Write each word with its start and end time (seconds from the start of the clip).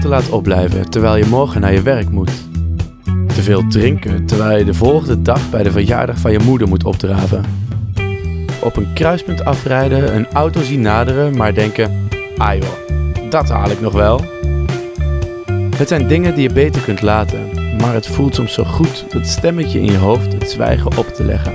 te 0.00 0.08
laat 0.08 0.30
opblijven 0.30 0.90
terwijl 0.90 1.16
je 1.16 1.26
morgen 1.26 1.60
naar 1.60 1.72
je 1.72 1.82
werk 1.82 2.10
moet. 2.10 2.30
Te 3.04 3.42
veel 3.42 3.66
drinken 3.68 4.26
terwijl 4.26 4.58
je 4.58 4.64
de 4.64 4.74
volgende 4.74 5.22
dag 5.22 5.50
bij 5.50 5.62
de 5.62 5.70
verjaardag 5.70 6.18
van 6.18 6.32
je 6.32 6.38
moeder 6.38 6.68
moet 6.68 6.84
opdraven. 6.84 7.44
Op 8.60 8.76
een 8.76 8.92
kruispunt 8.92 9.44
afrijden, 9.44 10.14
een 10.14 10.26
auto 10.32 10.62
zien 10.62 10.80
naderen, 10.80 11.36
maar 11.36 11.54
denken: 11.54 12.08
ah 12.36 12.54
joh, 12.54 13.30
dat 13.30 13.48
haal 13.48 13.70
ik 13.70 13.80
nog 13.80 13.92
wel. 13.92 14.20
Het 15.76 15.88
zijn 15.88 16.08
dingen 16.08 16.34
die 16.34 16.48
je 16.48 16.54
beter 16.54 16.82
kunt 16.82 17.02
laten, 17.02 17.50
maar 17.80 17.94
het 17.94 18.06
voelt 18.06 18.34
soms 18.34 18.52
zo 18.52 18.64
goed 18.64 19.04
dat 19.12 19.26
stemmetje 19.26 19.80
in 19.80 19.92
je 19.92 19.98
hoofd 19.98 20.32
het 20.32 20.50
zwijgen 20.50 20.98
op 20.98 21.06
te 21.06 21.24
leggen. 21.24 21.52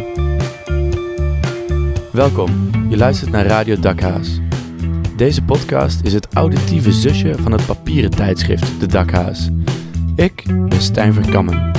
Welkom, 2.11 2.69
je 2.89 2.97
luistert 2.97 3.31
naar 3.31 3.45
Radio 3.45 3.79
Dakhaas. 3.79 4.39
Deze 5.19 5.43
podcast 5.43 6.01
is 6.03 6.13
het 6.13 6.27
auditieve 6.33 6.91
zusje 6.91 7.35
van 7.37 7.51
het 7.51 7.65
papieren 7.65 8.09
tijdschrift 8.09 8.79
De 8.79 8.87
Dakhaas. 8.87 9.49
Ik 10.15 10.43
ben 10.45 10.81
Stijn 10.81 11.13
Verkammen. 11.13 11.71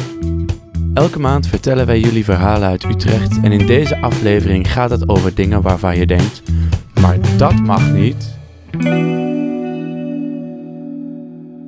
Elke 0.94 1.18
maand 1.18 1.46
vertellen 1.46 1.86
wij 1.86 2.00
jullie 2.00 2.24
verhalen 2.24 2.68
uit 2.68 2.84
Utrecht 2.84 3.40
en 3.40 3.52
in 3.52 3.66
deze 3.66 4.00
aflevering 4.00 4.72
gaat 4.72 4.90
het 4.90 5.08
over 5.08 5.34
dingen 5.34 5.62
waarvan 5.62 5.96
je 5.96 6.06
denkt, 6.06 6.42
maar 7.00 7.36
dat 7.36 7.60
mag 7.60 7.92
niet. 7.92 8.38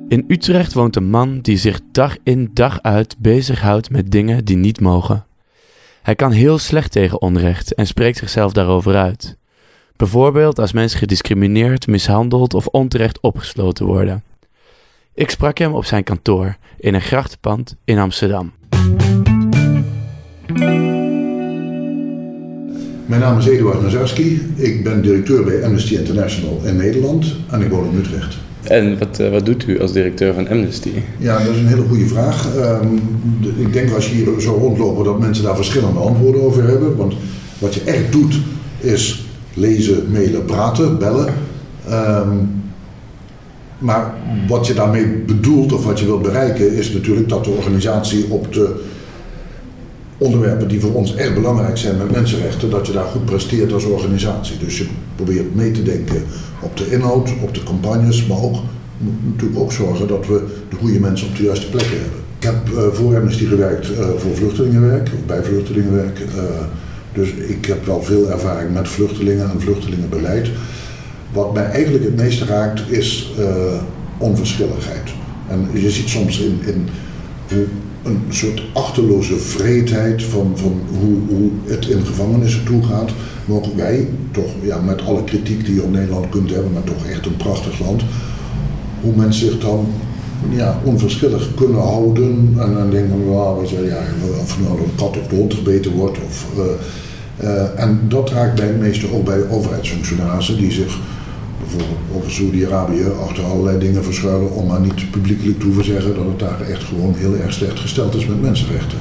In 0.07 0.25
Utrecht 0.27 0.73
woont 0.73 0.95
een 0.95 1.09
man 1.09 1.39
die 1.39 1.57
zich 1.57 1.79
dag 1.91 2.17
in 2.23 2.49
dag 2.53 2.81
uit 2.81 3.15
bezighoudt 3.17 3.89
met 3.89 4.11
dingen 4.11 4.45
die 4.45 4.57
niet 4.57 4.79
mogen. 4.79 5.25
Hij 6.01 6.15
kan 6.15 6.31
heel 6.31 6.57
slecht 6.57 6.91
tegen 6.91 7.21
onrecht 7.21 7.73
en 7.73 7.87
spreekt 7.87 8.17
zichzelf 8.17 8.51
daarover 8.51 8.95
uit. 8.95 9.37
Bijvoorbeeld 9.95 10.59
als 10.59 10.71
mensen 10.71 10.99
gediscrimineerd, 10.99 11.87
mishandeld 11.87 12.53
of 12.53 12.67
onterecht 12.67 13.19
opgesloten 13.19 13.85
worden. 13.85 14.23
Ik 15.13 15.29
sprak 15.29 15.57
hem 15.57 15.73
op 15.73 15.85
zijn 15.85 16.03
kantoor 16.03 16.57
in 16.77 16.93
een 16.93 17.01
grachtenpand 17.01 17.75
in 17.85 17.97
Amsterdam. 17.97 18.51
Mijn 23.05 23.21
naam 23.21 23.37
is 23.37 23.47
Eduard 23.47 23.81
Nazarski. 23.81 24.53
Ik 24.55 24.83
ben 24.83 25.01
directeur 25.01 25.43
bij 25.43 25.63
Amnesty 25.63 25.95
International 25.95 26.61
in 26.63 26.75
Nederland 26.75 27.35
en 27.49 27.61
ik 27.61 27.69
woon 27.69 27.89
in 27.91 27.97
Utrecht. 27.97 28.37
En 28.63 28.99
wat, 28.99 29.19
uh, 29.19 29.29
wat 29.29 29.45
doet 29.45 29.67
u 29.67 29.81
als 29.81 29.91
directeur 29.91 30.33
van 30.33 30.47
Amnesty? 30.47 30.91
Ja, 31.17 31.43
dat 31.43 31.53
is 31.53 31.59
een 31.59 31.67
hele 31.67 31.87
goede 31.87 32.07
vraag. 32.07 32.55
Um, 32.55 33.01
de, 33.41 33.53
ik 33.57 33.73
denk 33.73 33.91
als 33.91 34.09
je 34.09 34.15
hier 34.15 34.41
zo 34.41 34.53
rondlopen 34.53 35.05
dat 35.05 35.19
mensen 35.19 35.43
daar 35.43 35.55
verschillende 35.55 35.99
antwoorden 35.99 36.41
over 36.41 36.63
hebben. 36.63 36.95
Want 36.95 37.13
wat 37.59 37.73
je 37.73 37.81
echt 37.81 38.11
doet 38.11 38.39
is 38.79 39.25
lezen, 39.53 40.11
mailen, 40.11 40.45
praten, 40.45 40.99
bellen. 40.99 41.33
Um, 41.89 42.61
maar 43.77 44.13
wat 44.47 44.67
je 44.67 44.73
daarmee 44.73 45.07
bedoelt 45.07 45.73
of 45.73 45.85
wat 45.85 45.99
je 45.99 46.05
wilt 46.05 46.21
bereiken 46.21 46.73
is 46.73 46.93
natuurlijk 46.93 47.29
dat 47.29 47.43
de 47.43 47.49
organisatie 47.49 48.25
op 48.29 48.53
de 48.53 48.83
onderwerpen 50.17 50.67
die 50.67 50.79
voor 50.79 50.93
ons 50.93 51.15
echt 51.15 51.33
belangrijk 51.33 51.77
zijn 51.77 51.97
met 51.97 52.11
mensenrechten, 52.11 52.69
dat 52.69 52.87
je 52.87 52.93
daar 52.93 53.05
goed 53.05 53.25
presteert 53.25 53.73
als 53.73 53.85
organisatie. 53.85 54.57
Dus 54.57 54.77
je 54.77 54.85
probeert 55.15 55.55
mee 55.55 55.71
te 55.71 55.83
denken 55.83 56.23
op 56.59 56.77
de 56.77 56.91
inhoud, 56.91 57.29
op 57.41 57.53
de 57.53 57.63
campagnes, 57.63 58.25
maar 58.25 58.41
ook 58.41 58.55
natuurlijk 59.23 59.59
ook 59.59 59.71
zorgen 59.71 60.07
dat 60.07 60.27
we 60.27 60.43
de 60.69 60.75
goede 60.75 60.99
mensen 60.99 61.27
op 61.27 61.35
de 61.35 61.43
juiste 61.43 61.69
plekken 61.69 61.99
hebben. 62.01 62.19
Ik 62.37 62.43
heb 62.43 62.69
uh, 62.69 62.93
voor 62.93 63.15
Amnesty 63.15 63.45
gewerkt 63.45 63.89
uh, 63.89 63.97
voor 64.17 64.35
vluchtelingenwerk, 64.35 65.09
of 65.13 65.25
bij 65.25 65.43
vluchtelingenwerk. 65.43 66.19
Uh, 66.19 66.43
dus 67.13 67.29
ik 67.29 67.65
heb 67.65 67.85
wel 67.85 68.03
veel 68.03 68.29
ervaring 68.29 68.73
met 68.73 68.87
vluchtelingen 68.87 69.49
en 69.49 69.61
vluchtelingenbeleid. 69.61 70.49
Wat 71.33 71.53
mij 71.53 71.65
eigenlijk 71.65 72.03
het 72.03 72.15
meeste 72.15 72.45
raakt 72.45 72.91
is 72.91 73.31
onverschilligheid. 74.17 75.13
En 75.49 75.67
je 75.73 75.91
ziet 75.91 76.09
soms 76.09 76.39
in, 76.39 76.59
in 76.65 76.89
een 78.03 78.21
soort 78.29 78.63
achterloze 78.73 79.37
vreedheid 79.37 80.23
van, 80.23 80.51
van 80.55 80.81
hoe, 80.99 81.17
hoe 81.27 81.49
het 81.65 81.87
in 81.87 82.05
gevangenissen 82.05 82.63
toegaat, 82.63 83.11
mogen 83.45 83.75
wij 83.75 84.07
toch, 84.31 84.49
ja, 84.61 84.79
met 84.79 85.01
alle 85.01 85.23
kritiek 85.23 85.65
die 85.65 85.75
je 85.75 85.83
op 85.83 85.91
Nederland 85.91 86.29
kunt 86.29 86.49
hebben, 86.49 86.71
maar 86.71 86.83
toch 86.83 87.05
echt 87.05 87.25
een 87.25 87.37
prachtig 87.37 87.79
land, 87.79 88.01
hoe 89.01 89.15
mensen 89.15 89.45
zich 89.47 89.59
dan 89.59 89.87
ja, 90.49 90.79
onverschillig 90.83 91.53
kunnen 91.55 91.81
houden 91.81 92.55
en 92.59 92.73
dan 92.73 92.89
denken 92.89 93.09
van, 93.09 93.25
well, 93.25 93.85
ja, 93.85 94.03
of 94.41 94.59
nou 94.59 94.77
de 94.77 94.83
kat 94.95 95.17
of 95.19 95.27
de 95.27 95.35
hond 95.35 95.55
wordt. 95.95 96.17
Of, 96.27 96.45
uh, 96.57 96.63
uh, 97.41 97.79
en 97.79 97.99
dat 98.07 98.29
raakt 98.29 98.55
bij 98.55 98.71
meeste 98.71 99.13
ook 99.13 99.25
bij 99.25 99.49
overheidsfunctionarissen 99.49 100.57
die 100.57 100.71
zich 100.71 100.99
bijvoorbeeld 101.59 101.99
over 102.15 102.31
Saudi-Arabië 102.31 103.05
achter 103.21 103.43
allerlei 103.43 103.79
dingen 103.79 104.03
verschuilen 104.03 104.51
om 104.51 104.67
maar 104.67 104.81
niet 104.81 105.11
publiekelijk 105.11 105.59
toe 105.59 105.75
te 105.75 105.83
zeggen 105.83 106.15
dat 106.15 106.25
het 106.25 106.39
daar 106.39 106.61
echt 106.69 106.83
gewoon 106.83 107.15
heel 107.17 107.35
erg 107.35 107.53
slecht 107.53 107.79
gesteld 107.79 108.15
is 108.15 108.25
met 108.25 108.41
mensenrechten. 108.41 108.97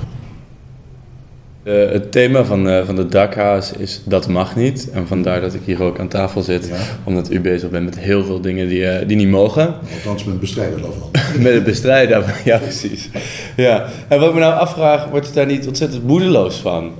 Uh, 1.64 1.90
het 1.90 2.12
thema 2.12 2.44
van, 2.44 2.68
uh, 2.68 2.84
van 2.84 2.96
de 2.96 3.06
dakhaas 3.06 3.72
is 3.72 4.02
dat 4.04 4.28
mag 4.28 4.56
niet. 4.56 4.90
En 4.90 5.06
vandaar 5.06 5.40
dat 5.40 5.54
ik 5.54 5.60
hier 5.64 5.82
ook 5.82 5.98
aan 5.98 6.08
tafel 6.08 6.42
zit. 6.42 6.68
Ja. 6.68 6.74
Omdat 7.04 7.32
u 7.32 7.40
bezig 7.40 7.70
bent 7.70 7.84
met 7.84 7.98
heel 7.98 8.24
veel 8.24 8.40
dingen 8.40 8.68
die, 8.68 8.80
uh, 8.80 8.94
die 9.06 9.16
niet 9.16 9.28
mogen. 9.28 9.74
Althans 9.94 10.24
met 10.24 10.32
het 10.32 10.40
bestrijden 10.40 10.82
daarvan. 10.82 11.10
met 11.44 11.52
het 11.52 11.64
bestrijden 11.64 12.10
daarvan, 12.10 12.34
ja 12.52 12.58
precies. 12.58 13.10
Ja. 13.56 13.86
En 14.08 14.18
wat 14.18 14.28
ik 14.28 14.34
me 14.34 14.40
nou 14.40 14.54
afvraag, 14.54 15.08
wordt 15.08 15.26
het 15.26 15.34
daar 15.34 15.46
niet 15.46 15.66
ontzettend 15.66 16.06
moedeloos 16.06 16.56
van? 16.56 16.92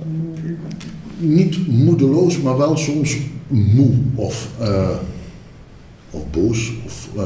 Niet 1.23 1.67
moedeloos, 1.67 2.41
maar 2.41 2.57
wel 2.57 2.77
soms 2.77 3.17
moe. 3.47 3.91
Of 4.15 4.47
of 6.13 6.21
boos. 6.31 6.71
Of, 6.85 7.09
uh, 7.17 7.23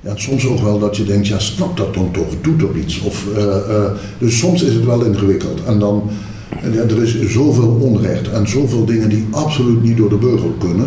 ja, 0.00 0.16
soms 0.16 0.46
ook 0.46 0.60
wel 0.60 0.78
dat 0.78 0.96
je 0.96 1.04
denkt, 1.04 1.26
ja, 1.26 1.38
snap 1.38 1.76
dat 1.76 1.94
dan 1.94 2.10
toch, 2.10 2.26
doe 2.40 2.56
toch 2.56 2.74
iets. 2.76 3.00
Of, 3.00 3.26
uh, 3.36 3.44
uh, 3.44 3.84
dus 4.18 4.38
soms 4.38 4.62
is 4.62 4.74
het 4.74 4.84
wel 4.84 5.04
ingewikkeld. 5.04 5.64
En 5.66 5.78
dan, 5.78 6.02
ja, 6.72 6.82
er 6.82 7.02
is 7.02 7.30
zoveel 7.30 7.78
onrecht 7.80 8.30
en 8.30 8.48
zoveel 8.48 8.84
dingen 8.84 9.08
die 9.08 9.26
absoluut 9.30 9.82
niet 9.82 9.96
door 9.96 10.08
de 10.08 10.16
beugel 10.16 10.54
kunnen. 10.58 10.86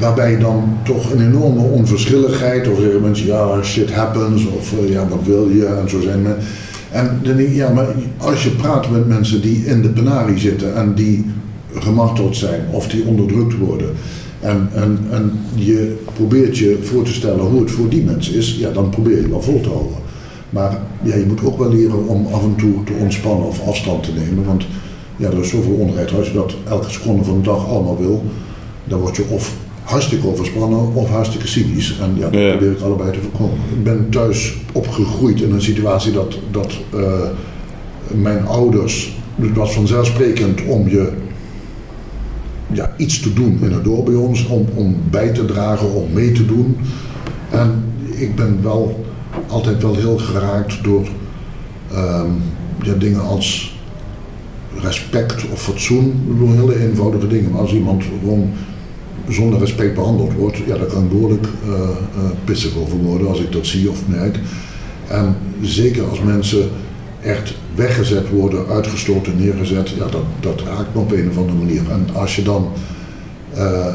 Waarbij 0.00 0.38
dan 0.38 0.78
toch 0.84 1.12
een 1.12 1.26
enorme 1.26 1.60
onverschilligheid, 1.60 2.68
of 2.68 2.78
zeggen 2.78 3.02
mensen, 3.02 3.26
ja, 3.26 3.62
shit 3.62 3.92
happens, 3.92 4.46
of 4.46 4.72
ja, 4.88 5.08
wat 5.08 5.24
wil 5.24 5.48
je, 5.48 5.66
en 5.66 5.90
zo 5.90 6.00
zijn 6.00 6.22
we. 6.24 6.34
En 6.96 7.20
dan 7.22 7.54
ja, 7.54 7.72
maar 7.72 7.86
als 8.16 8.42
je 8.44 8.50
praat 8.50 8.90
met 8.90 9.08
mensen 9.08 9.42
die 9.42 9.64
in 9.64 9.82
de 9.82 9.88
penarie 9.88 10.38
zitten 10.38 10.76
en 10.76 10.94
die 10.94 11.24
gemarteld 11.74 12.36
zijn 12.36 12.60
of 12.70 12.88
die 12.88 13.04
onderdrukt 13.04 13.56
worden, 13.58 13.88
en, 14.40 14.68
en, 14.74 14.98
en 15.10 15.32
je 15.54 15.96
probeert 16.14 16.58
je 16.58 16.78
voor 16.82 17.04
te 17.04 17.12
stellen 17.12 17.44
hoe 17.44 17.60
het 17.60 17.70
voor 17.70 17.88
die 17.88 18.04
mensen 18.04 18.34
is, 18.34 18.56
ja, 18.58 18.70
dan 18.70 18.88
probeer 18.88 19.20
je 19.20 19.28
wel 19.28 19.42
vol 19.42 19.60
te 19.60 19.68
houden. 19.68 19.96
Maar 20.50 20.78
ja, 21.02 21.16
je 21.16 21.26
moet 21.26 21.44
ook 21.44 21.58
wel 21.58 21.72
leren 21.72 22.06
om 22.06 22.26
af 22.32 22.42
en 22.42 22.54
toe 22.56 22.84
te 22.84 22.92
ontspannen 23.00 23.46
of 23.46 23.68
afstand 23.68 24.02
te 24.02 24.12
nemen. 24.12 24.44
Want 24.44 24.66
ja, 25.16 25.30
er 25.30 25.38
is 25.38 25.48
zoveel 25.48 25.72
onrecht. 25.72 26.14
Als 26.14 26.28
je 26.28 26.34
dat 26.34 26.54
elke 26.68 26.90
seconde 26.90 27.24
van 27.24 27.36
de 27.36 27.42
dag 27.42 27.68
allemaal 27.68 27.98
wil, 27.98 28.24
dan 28.84 29.00
word 29.00 29.16
je 29.16 29.24
of 29.28 29.56
hartstikke 29.86 30.26
overspannen 30.26 30.94
of 30.94 31.10
hartstikke 31.10 31.46
cynisch. 31.46 31.98
En 32.00 32.14
ja, 32.16 32.30
dat 32.30 32.40
ja. 32.40 32.50
probeer 32.50 32.70
ik 32.70 32.80
allebei 32.80 33.10
te 33.12 33.18
voorkomen. 33.20 33.58
Ik 33.70 33.84
ben 33.84 34.08
thuis 34.10 34.56
opgegroeid 34.72 35.40
in 35.40 35.52
een 35.52 35.62
situatie 35.62 36.12
dat, 36.12 36.38
dat 36.50 36.78
uh, 36.94 37.02
mijn 38.14 38.46
ouders. 38.46 39.14
Het 39.34 39.56
was 39.56 39.74
vanzelfsprekend 39.74 40.64
om 40.64 40.88
je 40.88 41.12
ja, 42.72 42.94
iets 42.96 43.20
te 43.20 43.32
doen 43.32 43.58
in 43.62 43.72
het 43.72 43.84
dorp 43.84 44.04
bij 44.04 44.14
ons, 44.14 44.46
om, 44.46 44.66
om 44.74 44.96
bij 45.10 45.28
te 45.28 45.44
dragen, 45.44 45.92
om 45.92 46.12
mee 46.12 46.32
te 46.32 46.46
doen. 46.46 46.76
En 47.50 47.84
ik 48.10 48.34
ben 48.34 48.58
wel 48.62 49.04
altijd 49.46 49.82
wel 49.82 49.94
heel 49.94 50.18
geraakt 50.18 50.84
door 50.84 51.06
um, 51.92 52.42
ja, 52.82 52.92
dingen 52.98 53.20
als 53.20 53.78
respect 54.80 55.44
of 55.52 55.62
fatsoen. 55.62 56.06
Ik 56.06 56.28
bedoel, 56.28 56.50
hele 56.50 56.88
eenvoudige 56.88 57.26
dingen. 57.26 57.50
Maar 57.50 57.60
als 57.60 57.72
iemand 57.72 58.04
gewoon 58.20 58.50
zonder 59.28 59.58
respect 59.58 59.94
behandeld 59.94 60.32
wordt, 60.32 60.56
ja, 60.56 60.76
daar 60.76 60.86
kan 60.86 61.02
ik 61.02 61.08
behoorlijk 61.08 61.46
uh, 61.68 61.80
pissig 62.44 62.76
over 62.76 62.96
worden 62.96 63.28
als 63.28 63.40
ik 63.40 63.52
dat 63.52 63.66
zie 63.66 63.90
of 63.90 64.06
merk. 64.06 64.38
En 65.08 65.36
zeker 65.62 66.04
als 66.08 66.20
mensen 66.20 66.68
echt 67.20 67.54
weggezet 67.74 68.28
worden, 68.28 68.66
uitgestoten, 68.66 69.36
neergezet, 69.36 69.88
ja, 69.88 70.06
dat, 70.10 70.24
dat 70.40 70.60
raakt 70.60 70.94
me 70.94 71.00
op 71.00 71.12
een 71.12 71.28
of 71.30 71.38
andere 71.38 71.58
manier. 71.58 71.82
En 71.90 72.06
als 72.14 72.36
je 72.36 72.42
dan, 72.42 72.68
uh, 73.56 73.94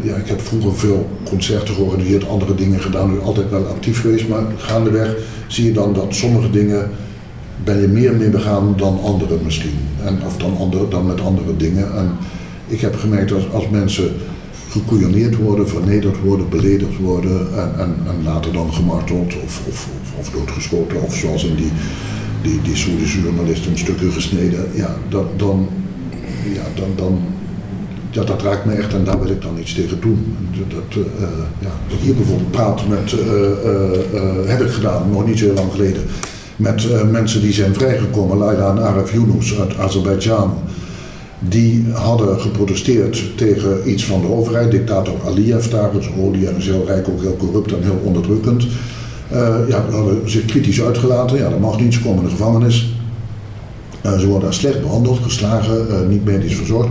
ja, 0.00 0.14
ik 0.14 0.26
heb 0.26 0.40
vroeger 0.40 0.74
veel 0.74 1.08
concerten 1.24 1.74
georganiseerd, 1.74 2.28
andere 2.28 2.54
dingen 2.54 2.80
gedaan, 2.80 3.22
altijd 3.22 3.50
wel 3.50 3.66
actief 3.66 4.00
geweest, 4.00 4.28
maar 4.28 4.42
gaandeweg 4.56 5.16
zie 5.46 5.64
je 5.64 5.72
dan 5.72 5.92
dat 5.92 6.14
sommige 6.14 6.50
dingen 6.50 6.90
ben 7.64 7.80
je 7.80 7.88
meer 7.88 8.12
mee 8.12 8.30
begaan 8.30 8.74
dan 8.76 9.00
andere 9.02 9.36
misschien. 9.44 9.78
En, 10.04 10.18
of 10.26 10.36
dan, 10.36 10.86
dan 10.90 11.06
met 11.06 11.20
andere 11.20 11.56
dingen. 11.56 11.96
En 11.96 12.10
ik 12.66 12.80
heb 12.80 12.96
gemerkt 12.96 13.28
dat 13.28 13.52
als 13.52 13.68
mensen 13.68 14.10
gekoeioneerd 14.72 15.36
worden, 15.36 15.68
vernederd 15.68 16.20
worden, 16.20 16.48
beledigd 16.48 16.98
worden 16.98 17.54
en, 17.54 17.78
en, 17.78 17.94
en 18.08 18.22
later 18.24 18.52
dan 18.52 18.72
gemarteld 18.72 19.34
of, 19.44 19.62
of, 19.68 19.88
of 20.18 20.30
doodgeschoten 20.30 21.02
of 21.02 21.14
zoals 21.14 21.44
in 21.44 21.54
die 21.56 21.72
die, 22.42 22.62
die 22.62 22.76
Soerdische 22.76 23.20
journalist 23.20 23.66
in 23.66 23.78
stukken 23.78 24.12
gesneden, 24.12 24.66
ja, 24.74 24.94
dat, 25.08 25.38
dan, 25.38 25.68
ja 26.54 26.62
dan, 26.74 26.88
dan 26.96 27.20
ja, 28.10 28.24
dat 28.24 28.42
raakt 28.42 28.64
me 28.64 28.72
echt 28.72 28.94
en 28.94 29.04
daar 29.04 29.20
wil 29.20 29.30
ik 29.30 29.42
dan 29.42 29.58
iets 29.58 29.74
tegen 29.74 30.00
doen. 30.00 30.36
Dat, 30.68 30.96
uh, 30.96 31.24
ja, 31.58 31.96
hier 32.00 32.14
bijvoorbeeld 32.14 32.50
praten 32.50 32.88
met, 32.88 33.10
heb 34.46 34.60
ik 34.60 34.70
gedaan, 34.70 35.10
nog 35.10 35.26
niet 35.26 35.38
zo 35.38 35.52
lang 35.52 35.72
geleden, 35.72 36.02
met 36.56 37.10
mensen 37.10 37.40
die 37.40 37.52
zijn 37.52 37.74
vrijgekomen, 37.74 38.36
Laila 38.36 38.70
en 38.70 38.82
Arif 38.82 39.12
Yunus 39.12 39.60
uit 39.60 39.78
Azerbeidzjan. 39.78 40.54
Die 41.48 41.86
hadden 41.92 42.40
geprotesteerd 42.40 43.22
tegen 43.36 43.90
iets 43.90 44.04
van 44.04 44.20
de 44.20 44.32
overheid. 44.32 44.70
Dictator 44.70 45.14
Aliyev 45.26 45.66
daar, 45.66 45.92
dus 45.92 46.06
en 46.06 46.56
is 46.56 46.66
heel 46.66 46.84
rijk, 46.86 47.08
ook 47.08 47.20
heel 47.20 47.36
corrupt 47.36 47.72
en 47.72 47.82
heel 47.82 48.00
onderdrukkend. 48.04 48.66
ja, 49.68 49.84
hadden 49.90 50.30
zich 50.30 50.44
kritisch 50.44 50.82
uitgelaten. 50.82 51.38
Ja, 51.38 51.48
dat 51.48 51.60
mag 51.60 51.80
niet, 51.80 51.94
ze 51.94 52.02
komen 52.02 52.18
in 52.18 52.24
de 52.24 52.30
gevangenis. 52.30 52.94
ze 54.02 54.26
worden 54.26 54.54
slecht 54.54 54.80
behandeld, 54.80 55.18
geslagen, 55.22 56.08
niet 56.08 56.24
medisch 56.24 56.54
verzorgd. 56.54 56.90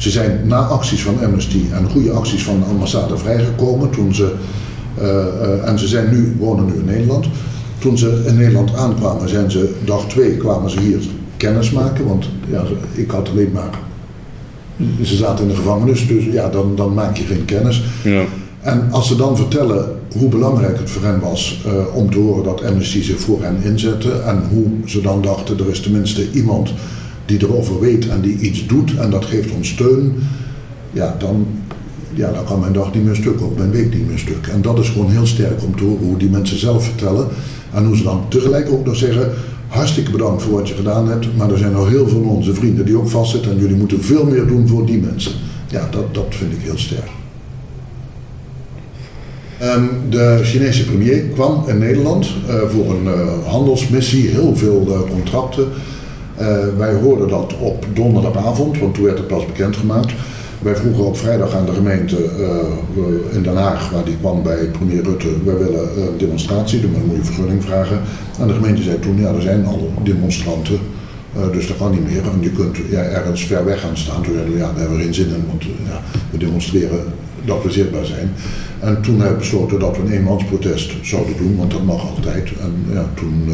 Ze 0.00 0.10
zijn 0.10 0.40
na 0.44 0.58
acties 0.58 1.02
van 1.02 1.24
Amnesty 1.24 1.60
en 1.72 1.90
goede 1.90 2.10
acties 2.10 2.44
van 2.44 2.58
de 2.58 2.64
ambassade 2.64 3.16
vrijgekomen. 3.16 3.90
Toen 3.90 4.14
ze, 4.14 4.32
uh, 4.98 5.04
uh, 5.04 5.68
en 5.68 5.78
ze 5.78 5.88
zijn 5.88 6.10
nu, 6.10 6.36
wonen 6.38 6.66
nu 6.66 6.72
in 6.72 6.84
Nederland. 6.84 7.26
Toen 7.78 7.98
ze 7.98 8.24
in 8.26 8.36
Nederland 8.36 8.74
aankwamen, 8.74 9.28
zijn 9.28 9.50
ze 9.50 9.74
dag 9.84 10.08
twee 10.08 10.36
kwamen 10.36 10.70
ze 10.70 10.80
hier 10.80 11.00
kennis 11.36 11.70
maken. 11.70 12.06
Want 12.06 12.28
ja, 12.50 12.62
ik 12.92 13.10
had 13.10 13.28
alleen 13.28 13.50
maar. 13.52 13.78
Ze 15.02 15.16
zaten 15.16 15.44
in 15.44 15.50
de 15.50 15.56
gevangenis, 15.56 16.06
dus 16.06 16.24
ja, 16.24 16.48
dan, 16.48 16.76
dan 16.76 16.94
maak 16.94 17.16
je 17.16 17.24
geen 17.24 17.44
kennis. 17.44 17.82
Ja. 18.04 18.24
En 18.60 18.88
als 18.90 19.08
ze 19.08 19.16
dan 19.16 19.36
vertellen 19.36 19.98
hoe 20.18 20.28
belangrijk 20.28 20.78
het 20.78 20.90
voor 20.90 21.02
hen 21.02 21.20
was 21.20 21.64
uh, 21.66 21.96
om 21.96 22.10
te 22.10 22.18
horen 22.18 22.44
dat 22.44 22.64
Amnesty 22.64 23.02
zich 23.02 23.20
voor 23.20 23.42
hen 23.42 23.56
inzette. 23.62 24.12
En 24.12 24.42
hoe 24.52 24.66
ze 24.84 25.00
dan 25.00 25.22
dachten, 25.22 25.58
er 25.58 25.70
is 25.70 25.80
tenminste 25.80 26.30
iemand 26.32 26.72
die 27.26 27.42
erover 27.42 27.80
weet 27.80 28.08
en 28.08 28.20
die 28.20 28.38
iets 28.38 28.66
doet 28.66 28.96
en 28.96 29.10
dat 29.10 29.24
geeft 29.24 29.50
ons 29.50 29.68
steun, 29.68 30.14
ja, 30.92 31.16
dan, 31.18 31.46
ja, 32.14 32.32
dan 32.32 32.44
kan 32.44 32.60
mijn 32.60 32.72
dag 32.72 32.94
niet 32.94 33.04
meer 33.04 33.14
stuk, 33.14 33.40
ook 33.40 33.58
mijn 33.58 33.70
week 33.70 33.94
niet 33.94 34.08
meer 34.08 34.18
stuk. 34.18 34.46
En 34.46 34.62
dat 34.62 34.78
is 34.78 34.88
gewoon 34.88 35.10
heel 35.10 35.26
sterk 35.26 35.64
om 35.64 35.76
te 35.76 35.84
horen 35.84 36.06
hoe 36.06 36.18
die 36.18 36.30
mensen 36.30 36.58
zelf 36.58 36.84
vertellen 36.84 37.28
en 37.74 37.84
hoe 37.86 37.96
ze 37.96 38.02
dan 38.02 38.24
tegelijk 38.28 38.70
ook 38.70 38.84
nog 38.84 38.96
zeggen, 38.96 39.30
hartstikke 39.70 40.10
bedankt 40.10 40.42
voor 40.42 40.52
wat 40.52 40.68
je 40.68 40.74
gedaan 40.74 41.08
hebt, 41.08 41.36
maar 41.36 41.50
er 41.50 41.58
zijn 41.58 41.72
nog 41.72 41.88
heel 41.88 42.08
veel 42.08 42.20
onze 42.20 42.54
vrienden 42.54 42.84
die 42.84 42.98
ook 42.98 43.08
vastzitten 43.08 43.50
en 43.50 43.58
jullie 43.58 43.76
moeten 43.76 44.02
veel 44.02 44.24
meer 44.24 44.46
doen 44.46 44.68
voor 44.68 44.86
die 44.86 45.00
mensen. 45.00 45.32
Ja, 45.68 45.88
dat, 45.90 46.14
dat 46.14 46.26
vind 46.28 46.52
ik 46.52 46.58
heel 46.62 46.78
sterk. 46.78 47.08
Um, 49.62 49.90
de 50.08 50.40
Chinese 50.42 50.84
premier 50.84 51.22
kwam 51.22 51.64
in 51.66 51.78
Nederland 51.78 52.26
uh, 52.48 52.54
voor 52.68 52.94
een 52.94 53.04
uh, 53.04 53.46
handelsmissie, 53.46 54.28
heel 54.28 54.56
veel 54.56 54.86
uh, 54.88 55.10
contracten. 55.10 55.68
Wij 56.76 56.94
hoorden 56.94 57.28
dat 57.28 57.54
op 57.58 57.86
donderdagavond, 57.94 58.78
want 58.78 58.94
toen 58.94 59.04
werd 59.04 59.18
het 59.18 59.26
pas 59.26 59.46
bekendgemaakt. 59.46 60.12
Wij 60.62 60.76
vroegen 60.76 61.04
op 61.04 61.16
vrijdag 61.16 61.54
aan 61.54 61.66
de 61.66 61.72
gemeente 61.72 62.16
uh, 62.16 63.34
in 63.34 63.42
Den 63.42 63.56
Haag, 63.56 63.90
waar 63.90 64.04
die 64.04 64.16
kwam 64.16 64.42
bij 64.42 64.66
premier 64.66 65.02
Rutte, 65.02 65.28
wij 65.44 65.56
willen 65.56 66.02
een 66.02 66.18
demonstratie 66.18 66.80
doen, 66.80 66.90
maar 66.90 67.00
dan 67.00 67.08
moet 67.08 67.16
je 67.16 67.24
vergunning 67.24 67.64
vragen. 67.64 68.00
En 68.40 68.46
de 68.46 68.54
gemeente 68.54 68.82
zei 68.82 68.98
toen, 68.98 69.20
ja 69.20 69.34
er 69.34 69.42
zijn 69.42 69.66
al 69.66 69.92
demonstranten, 70.02 70.78
uh, 71.36 71.52
dus 71.52 71.66
dat 71.66 71.76
kan 71.76 71.90
niet 71.90 72.10
meer. 72.10 72.22
En 72.22 72.38
je 72.40 72.50
kunt 72.50 72.76
ja, 72.90 73.02
ergens 73.02 73.44
ver 73.44 73.64
weg 73.64 73.80
gaan 73.80 73.96
staan. 73.96 74.22
Toen 74.22 74.32
zeiden 74.34 74.52
we, 74.52 74.58
ja, 74.58 74.66
daar 74.66 74.78
hebben 74.78 74.96
we 74.96 75.02
geen 75.02 75.14
zin 75.14 75.28
in, 75.28 75.44
want 75.46 75.62
ja, 75.62 76.00
we 76.30 76.38
demonstreren 76.38 77.00
dat 77.44 77.62
we 77.62 77.70
zichtbaar 77.70 78.04
zijn. 78.04 78.32
En 78.78 79.02
toen 79.02 79.14
hebben 79.14 79.32
we 79.32 79.38
besloten 79.38 79.78
dat 79.78 79.96
we 79.96 80.02
een 80.02 80.12
eenmansprotest 80.12 80.92
zouden 81.02 81.36
doen, 81.36 81.56
want 81.56 81.70
dat 81.70 81.84
mag 81.84 82.10
altijd. 82.16 82.48
En 82.60 82.74
ja, 82.92 83.04
toen 83.14 83.48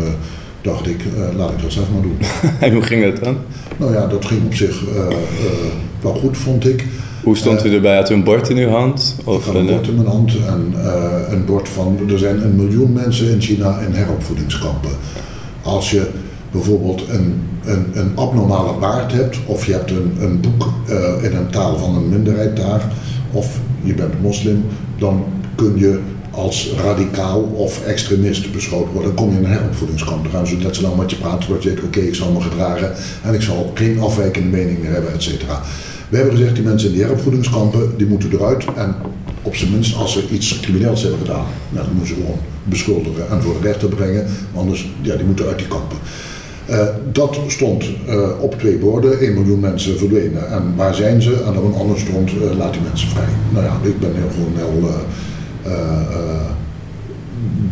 dacht 0.60 0.86
ik, 0.86 1.04
uh, 1.04 1.36
laat 1.36 1.50
ik 1.50 1.62
dat 1.62 1.72
zelf 1.72 1.90
maar 1.92 2.02
doen. 2.02 2.18
en 2.60 2.72
hoe 2.72 2.82
ging 2.82 3.04
dat 3.04 3.24
dan? 3.24 3.36
Nou 3.76 3.92
ja, 3.92 4.06
dat 4.06 4.24
ging 4.24 4.44
op 4.44 4.54
zich 4.54 4.82
wel 6.12 6.20
goed, 6.20 6.36
vond 6.36 6.68
ik. 6.68 6.84
Hoe 7.22 7.36
stond 7.36 7.64
u 7.64 7.74
erbij? 7.74 7.96
Had 7.96 8.10
u 8.10 8.14
een 8.14 8.24
bord 8.24 8.48
in 8.48 8.56
uw 8.56 8.68
hand? 8.68 9.16
Of 9.24 9.38
ik 9.38 9.44
had 9.44 9.54
een 9.54 9.66
bord 9.66 9.88
in 9.88 9.94
mijn 9.94 10.08
hand 10.08 10.32
en 10.46 10.74
een 11.30 11.44
bord 11.44 11.68
van... 11.68 11.98
Er 12.08 12.18
zijn 12.18 12.42
een 12.42 12.56
miljoen 12.56 12.92
mensen 12.92 13.30
in 13.30 13.40
China 13.40 13.78
in 13.80 13.92
heropvoedingskampen. 13.92 14.90
Als 15.62 15.90
je 15.90 16.06
bijvoorbeeld 16.50 17.02
een, 17.08 17.34
een, 17.64 17.86
een 17.92 18.10
abnormale 18.14 18.78
baard 18.80 19.12
hebt... 19.12 19.38
of 19.46 19.66
je 19.66 19.72
hebt 19.72 19.90
een, 19.90 20.16
een 20.20 20.40
boek 20.40 20.68
in 21.22 21.36
een 21.36 21.50
taal 21.50 21.78
van 21.78 21.96
een 21.96 22.08
minderheid 22.08 22.56
daar... 22.56 22.82
of 23.32 23.58
je 23.82 23.94
bent 23.94 24.22
moslim, 24.22 24.64
dan 24.98 25.24
kun 25.54 25.78
je 25.78 25.98
als 26.30 26.72
radicaal 26.84 27.40
of 27.40 27.84
extremist 27.86 28.52
beschoten 28.52 28.92
worden, 28.92 29.14
dan 29.14 29.24
kom 29.24 29.34
je 29.34 29.38
in 29.38 29.44
een 29.44 29.58
heropvoedingskamp. 29.58 30.22
Dan 30.22 30.32
gaan 30.32 30.46
ze 30.46 30.56
net 30.56 30.76
zo 30.76 30.82
lang 30.82 30.96
met 30.96 31.10
je 31.10 31.16
praten 31.16 31.48
tot 31.48 31.62
je 31.62 31.68
zegt, 31.68 31.82
oké, 31.82 32.00
ik 32.00 32.14
zal 32.14 32.32
me 32.32 32.40
gedragen 32.40 32.92
en 33.22 33.34
ik 33.34 33.42
zal 33.42 33.70
geen 33.74 34.00
afwijkende 34.00 34.48
mening 34.48 34.82
meer 34.82 34.92
hebben, 34.92 35.12
et 35.12 35.22
cetera. 35.22 35.62
We 36.08 36.16
hebben 36.16 36.36
gezegd, 36.36 36.54
die 36.54 36.64
mensen 36.64 36.88
in 36.88 36.94
die 36.94 37.04
heropvoedingskampen, 37.04 37.96
die 37.96 38.06
moeten 38.06 38.32
eruit. 38.32 38.64
En 38.76 38.94
op 39.42 39.56
zijn 39.56 39.70
minst, 39.70 39.96
als 39.96 40.12
ze 40.12 40.28
iets 40.30 40.60
crimineels 40.60 41.02
hebben 41.02 41.20
gedaan, 41.20 41.44
nou, 41.68 41.86
dan 41.86 41.96
moeten 41.96 42.14
ze 42.14 42.20
gewoon 42.22 42.38
beschuldigen 42.64 43.30
en 43.30 43.42
voor 43.42 43.54
de 43.60 43.66
rechter 43.66 43.88
brengen. 43.88 44.26
Anders, 44.54 44.90
ja, 45.00 45.16
die 45.16 45.26
moeten 45.26 45.46
uit 45.46 45.58
die 45.58 45.68
kampen. 45.68 45.96
Uh, 46.70 46.86
dat 47.12 47.38
stond 47.46 47.84
uh, 48.08 48.28
op 48.40 48.58
twee 48.58 48.78
borden, 48.78 49.20
1 49.20 49.34
miljoen 49.34 49.60
mensen 49.60 49.98
verdwenen. 49.98 50.50
En 50.50 50.72
waar 50.76 50.94
zijn 50.94 51.22
ze? 51.22 51.42
En 51.46 51.58
op 51.58 51.64
een 51.64 51.80
ander 51.80 51.98
stond, 51.98 52.32
uh, 52.32 52.56
laat 52.56 52.72
die 52.72 52.82
mensen 52.82 53.08
vrij. 53.08 53.28
Nou 53.52 53.64
ja, 53.64 53.78
ik 53.82 54.00
ben 54.00 54.12
heel 54.14 54.30
gewoon 54.30 54.52
heel 54.56 54.90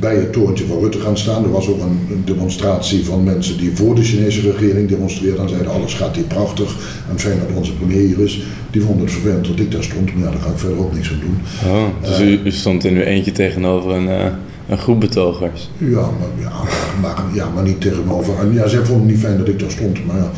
bij 0.00 0.16
het 0.16 0.32
torentje 0.32 0.66
van 0.66 0.78
Rutte 0.81 1.00
gaan 1.00 1.19
staan. 1.19 1.44
Er 1.44 1.50
was 1.50 1.69
ook 1.69 1.81
een, 1.81 2.22
demonstratie 2.25 3.05
van 3.05 3.25
mensen 3.25 3.58
die 3.58 3.70
voor 3.75 3.94
de 3.94 4.02
Chinese 4.02 4.40
regering 4.40 4.88
demonstreerden 4.88 5.43
en 5.43 5.49
zeiden 5.49 5.72
alles 5.72 5.94
gaat 5.94 6.16
hier 6.16 6.25
prachtig 6.25 6.76
en 7.11 7.19
fijn 7.19 7.38
dat 7.38 7.56
onze 7.56 7.75
premier 7.75 8.06
hier 8.06 8.20
is. 8.20 8.43
Die 8.70 8.82
vonden 8.82 9.05
het 9.05 9.12
vervelend 9.12 9.46
dat 9.46 9.58
ik 9.58 9.70
daar 9.70 9.82
stond, 9.82 10.14
maar 10.14 10.25
ja, 10.25 10.31
daar 10.31 10.40
ga 10.40 10.50
ik 10.50 10.58
verder 10.58 10.78
ook 10.78 10.94
niks 10.94 11.11
aan 11.11 11.20
doen. 11.20 11.38
Oh, 11.72 11.87
dus 12.00 12.20
u, 12.20 12.40
u, 12.44 12.50
stond 12.50 12.84
in 12.84 12.96
uw 12.96 13.02
eentje 13.02 13.32
tegenover 13.32 13.90
een, 13.90 14.06
uh, 14.06 14.25
een 14.69 14.78
groep 14.78 15.00
betogers? 15.00 15.70
Ja 15.78 16.00
maar, 16.00 16.28
ja, 16.40 16.52
maar, 17.00 17.25
ja, 17.34 17.49
maar 17.55 17.62
niet 17.62 17.81
tegenover. 17.81 18.38
En 18.38 18.52
ja, 18.52 18.69
zij 18.69 18.84
vonden 18.84 19.06
het 19.06 19.14
niet 19.14 19.25
fijn 19.25 19.38
dat 19.38 19.49
ik 19.49 19.58
daar 19.58 19.70
stond, 19.70 20.06
maar 20.06 20.17
ja, 20.17 20.31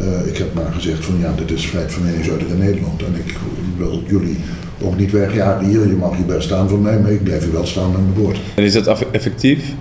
uh, 0.00 0.26
ik 0.26 0.36
heb 0.36 0.54
maar 0.54 0.72
gezegd 0.72 1.04
van 1.04 1.18
ja, 1.18 1.34
dit 1.36 1.50
is 1.50 1.66
vrijheid 1.66 1.92
van 1.92 2.04
meningsuiting 2.04 2.50
in 2.50 2.58
Nederland 2.58 3.02
en 3.02 3.14
ik 3.14 3.34
wil 3.76 4.02
jullie 4.06 4.36
ook 4.82 4.96
niet 4.96 5.10
wegjagen 5.10 5.66
hier, 5.66 5.86
je 5.86 5.94
mag 5.94 6.16
hier 6.16 6.26
best 6.26 6.42
staan 6.42 6.68
voor 6.68 6.78
mij, 6.78 7.00
maar 7.00 7.10
ik 7.10 7.24
blijf 7.24 7.42
hier 7.42 7.52
wel 7.52 7.66
staan 7.66 7.84
aan 7.84 8.02
mijn 8.02 8.14
woord. 8.14 8.38
En 8.54 8.64
is 8.64 8.72
dat 8.72 9.04
effectief, 9.10 9.74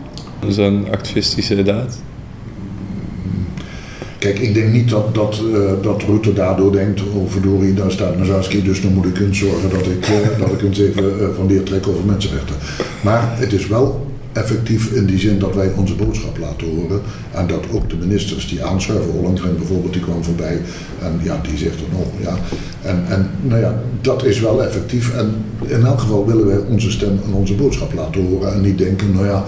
zo'n 0.47 0.87
activistische 0.91 1.63
daad? 1.63 1.97
Kijk, 4.17 4.39
ik 4.39 4.53
denk 4.53 4.71
niet 4.71 4.89
dat, 4.89 5.15
dat, 5.15 5.41
uh, 5.53 5.71
dat 5.81 6.03
Rutte 6.03 6.33
daardoor 6.33 6.71
denkt, 6.71 7.01
oh 7.13 7.31
verdorie, 7.31 7.73
daar 7.73 7.91
staat 7.91 8.17
Nazarski, 8.17 8.63
dus 8.63 8.81
dan 8.81 8.93
moet 8.93 9.05
ik 9.05 9.19
eens 9.19 9.37
zorgen 9.37 9.69
dat 9.69 9.85
ik, 9.85 10.07
uh, 10.09 10.39
dat 10.39 10.51
ik 10.51 10.61
eens 10.61 10.79
even 10.79 11.03
uh, 11.19 11.27
van 11.35 11.47
leer 11.47 11.63
trek 11.63 11.87
over 11.87 12.05
mensenrechten. 12.05 12.55
Maar 13.01 13.37
het 13.39 13.53
is 13.53 13.67
wel 13.67 14.04
effectief 14.35 14.91
in 14.91 15.05
die 15.05 15.19
zin 15.19 15.39
dat 15.39 15.55
wij 15.55 15.71
onze 15.77 15.95
boodschap 15.95 16.37
laten 16.37 16.67
horen. 16.67 17.01
En 17.31 17.47
dat 17.47 17.63
ook 17.71 17.89
de 17.89 17.95
ministers 17.95 18.47
die 18.47 18.63
aanschuiven, 18.63 19.13
Ollengren 19.13 19.57
bijvoorbeeld, 19.57 19.93
die 19.93 20.01
kwam 20.01 20.23
voorbij. 20.23 20.61
En 21.01 21.19
ja, 21.23 21.41
die 21.49 21.57
zegt 21.57 21.79
er 21.79 21.87
nog, 21.91 22.07
ja. 22.21 22.37
En, 22.81 23.03
en 23.09 23.29
nou 23.41 23.61
ja, 23.61 23.81
dat 24.01 24.25
is 24.25 24.39
wel 24.39 24.63
effectief. 24.63 25.15
En 25.15 25.33
in 25.65 25.85
elk 25.85 25.99
geval 25.99 26.25
willen 26.25 26.45
wij 26.45 26.57
onze 26.69 26.91
stem 26.91 27.19
en 27.27 27.33
onze 27.33 27.53
boodschap 27.53 27.93
laten 27.93 28.25
horen. 28.25 28.53
En 28.53 28.61
niet 28.61 28.77
denken, 28.77 29.13
nou 29.13 29.25
ja, 29.25 29.45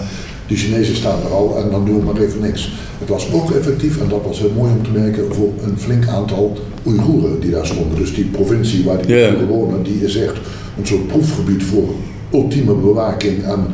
die 0.47 0.57
Chinezen 0.57 0.95
staan 0.95 1.19
er 1.25 1.31
al 1.31 1.57
en 1.63 1.69
dan 1.71 1.85
doen 1.85 1.99
we 1.99 2.05
maar 2.05 2.21
even 2.21 2.41
niks. 2.41 2.71
Het 2.99 3.09
was 3.09 3.31
ook 3.31 3.51
effectief, 3.51 4.01
en 4.01 4.09
dat 4.09 4.23
was 4.23 4.39
heel 4.39 4.53
mooi 4.55 4.71
om 4.71 4.83
te 4.83 4.99
merken, 4.99 5.33
voor 5.33 5.53
een 5.63 5.77
flink 5.77 6.07
aantal 6.07 6.57
Oeigoeren 6.85 7.39
die 7.39 7.51
daar 7.51 7.65
stonden. 7.65 7.97
Dus 7.97 8.13
die 8.13 8.25
provincie 8.25 8.83
waar 8.83 9.01
die 9.01 9.15
yeah. 9.15 9.47
wonen, 9.47 9.83
die 9.83 10.03
is 10.03 10.15
echt 10.15 10.35
een 10.77 10.87
soort 10.87 11.07
proefgebied 11.07 11.63
voor 11.63 11.93
ultieme 12.33 12.73
bewaking 12.73 13.43
en 13.43 13.65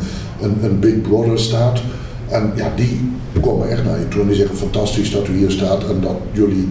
een, 0.41 0.55
een 0.63 0.79
Big 0.79 1.01
Brother 1.01 1.39
staat. 1.39 1.81
En 2.27 2.51
ja, 2.55 2.71
die 2.75 2.99
komen 3.41 3.69
echt 3.69 3.83
naar 3.83 3.99
je 3.99 4.07
toe 4.07 4.21
en 4.21 4.27
die 4.27 4.35
zeggen 4.35 4.55
fantastisch 4.55 5.11
dat 5.11 5.27
u 5.27 5.37
hier 5.37 5.51
staat 5.51 5.89
en 5.89 6.01
dat 6.01 6.17
jullie 6.31 6.67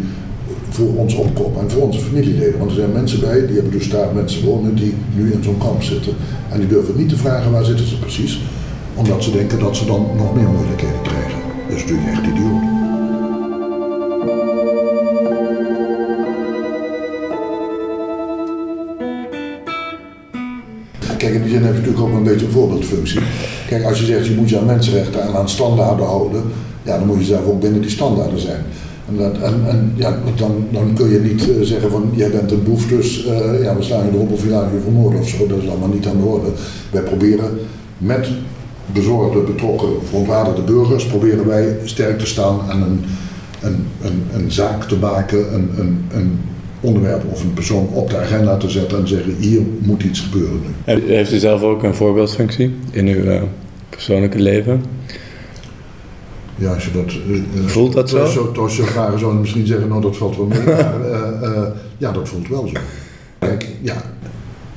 voor 0.68 0.94
ons 0.96 1.14
opkomen 1.14 1.60
en 1.60 1.70
voor 1.70 1.82
onze 1.82 2.00
familieleden. 2.00 2.58
Want 2.58 2.70
er 2.70 2.76
zijn 2.76 2.92
mensen 2.92 3.20
bij, 3.20 3.46
die 3.46 3.54
hebben 3.54 3.72
dus 3.72 3.90
daar 3.90 4.14
mensen 4.14 4.44
wonen 4.44 4.74
die 4.74 4.94
nu 5.14 5.32
in 5.32 5.42
zo'n 5.42 5.58
kamp 5.58 5.82
zitten. 5.82 6.12
En 6.50 6.58
die 6.58 6.68
durven 6.68 6.96
niet 6.96 7.08
te 7.08 7.16
vragen 7.16 7.52
waar 7.52 7.64
zitten 7.64 7.86
ze 7.86 7.98
precies, 7.98 8.40
omdat 8.94 9.24
ze 9.24 9.30
denken 9.30 9.58
dat 9.58 9.76
ze 9.76 9.86
dan 9.86 10.06
nog 10.16 10.34
meer 10.34 10.48
moeilijkheden 10.48 11.02
krijgen. 11.02 11.38
Dat 11.68 11.76
is 11.76 11.82
natuurlijk 11.82 12.08
echt 12.08 12.26
idioot. 12.26 12.71
In 21.32 21.42
die 21.42 21.50
zin 21.50 21.62
heeft 21.62 21.76
natuurlijk 21.76 22.02
ook 22.02 22.12
een 22.12 22.22
beetje 22.22 22.46
een 22.46 22.52
voorbeeldfunctie. 22.52 23.20
Kijk, 23.68 23.84
als 23.84 24.00
je 24.00 24.06
zegt 24.06 24.26
je 24.26 24.34
moet 24.34 24.48
je 24.48 24.58
aan 24.58 24.66
mensenrechten 24.66 25.22
en 25.22 25.34
aan 25.34 25.48
standaarden 25.48 26.06
houden, 26.06 26.42
ja, 26.82 26.98
dan 26.98 27.06
moet 27.06 27.18
je 27.18 27.24
zelf 27.24 27.46
ook 27.46 27.60
binnen 27.60 27.80
die 27.80 27.90
standaarden 27.90 28.40
zijn. 28.40 28.62
En, 29.08 29.16
dat, 29.16 29.38
en, 29.38 29.92
ja, 29.94 30.18
dan, 30.36 30.66
dan 30.70 30.94
kun 30.94 31.10
je 31.10 31.18
niet 31.18 31.48
uh, 31.48 31.54
zeggen 31.62 31.90
van 31.90 32.10
jij 32.14 32.30
bent 32.30 32.50
een 32.50 32.62
boef, 32.62 32.86
dus 32.86 33.26
uh, 33.26 33.62
ja, 33.62 33.76
we 33.76 33.82
slaan 33.82 34.04
je 34.04 34.12
erop 34.12 34.32
of 34.32 34.42
we 34.42 34.50
laten 34.50 34.74
je 34.74 34.80
vermoorden 34.80 35.20
of 35.20 35.28
zo. 35.28 35.46
Dat 35.46 35.62
is 35.62 35.68
allemaal 35.68 35.88
niet 35.88 36.06
aan 36.06 36.16
de 36.16 36.24
orde. 36.24 36.48
Wij 36.90 37.02
proberen 37.02 37.58
met 37.98 38.28
bezorgde, 38.92 39.40
betrokken, 39.40 39.88
verontwaardigde 40.08 40.62
burgers, 40.62 41.06
proberen 41.06 41.46
wij 41.46 41.76
sterk 41.84 42.18
te 42.18 42.26
staan 42.26 42.60
en 42.70 42.82
een, 42.82 43.04
een, 43.60 43.86
een, 44.02 44.22
een 44.32 44.52
zaak 44.52 44.84
te 44.84 44.96
maken, 44.96 45.54
een, 45.54 45.70
een, 45.78 46.04
een 46.12 46.40
onderwerp 46.82 47.24
of 47.32 47.42
een 47.42 47.54
persoon 47.54 47.88
op 47.92 48.10
de 48.10 48.16
agenda 48.16 48.56
te 48.56 48.70
zetten 48.70 48.98
en 48.98 49.08
zeggen 49.08 49.34
hier 49.38 49.60
moet 49.78 50.02
iets 50.02 50.20
gebeuren 50.20 50.60
nu. 50.60 51.14
Heeft 51.14 51.32
u 51.32 51.38
zelf 51.38 51.62
ook 51.62 51.82
een 51.82 51.94
voorbeeldfunctie 51.94 52.74
in 52.90 53.06
uw 53.06 53.24
uh, 53.24 53.42
persoonlijke 53.88 54.38
leven? 54.38 54.82
Ja, 56.54 56.74
als 56.74 56.84
je 56.84 56.90
dat... 56.92 57.12
Uh, 57.28 57.66
voelt 57.66 57.92
dat 57.92 58.10
zo? 58.10 58.26
zo 58.26 58.52
als 58.56 58.76
je 58.76 58.82
vragen 58.82 59.18
zou 59.18 59.34
misschien 59.34 59.66
zeggen, 59.66 59.88
nou 59.88 60.00
dat 60.00 60.16
valt 60.16 60.36
wel 60.36 60.46
mee. 60.46 60.62
maar 60.64 61.10
uh, 61.10 61.62
ja, 61.98 62.12
dat 62.12 62.28
voelt 62.28 62.48
wel 62.48 62.68
zo. 62.68 62.80
Kijk, 63.38 63.68
ja, 63.80 64.02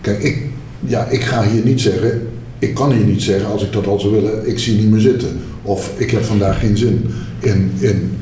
kijk 0.02 0.24
ik, 0.24 0.42
ja, 0.80 1.06
ik 1.06 1.22
ga 1.22 1.44
hier 1.44 1.66
niet 1.66 1.82
zeggen, 1.82 2.28
ik 2.60 2.74
kan 2.74 2.92
hier 2.92 3.06
niet 3.06 3.22
zeggen 3.22 3.52
als 3.52 3.64
ik 3.64 3.72
dat 3.72 3.88
al 3.88 4.00
zou 4.00 4.14
willen, 4.14 4.48
ik 4.48 4.60
zie 4.60 4.78
niet 4.78 4.92
meer 4.92 5.00
zitten. 5.00 5.40
Of 5.62 5.92
ik 5.98 6.12
heb 6.12 6.24
vandaag 6.24 6.60
geen 6.60 6.78
zin 6.78 7.06
in, 7.40 7.72
in 7.80 8.18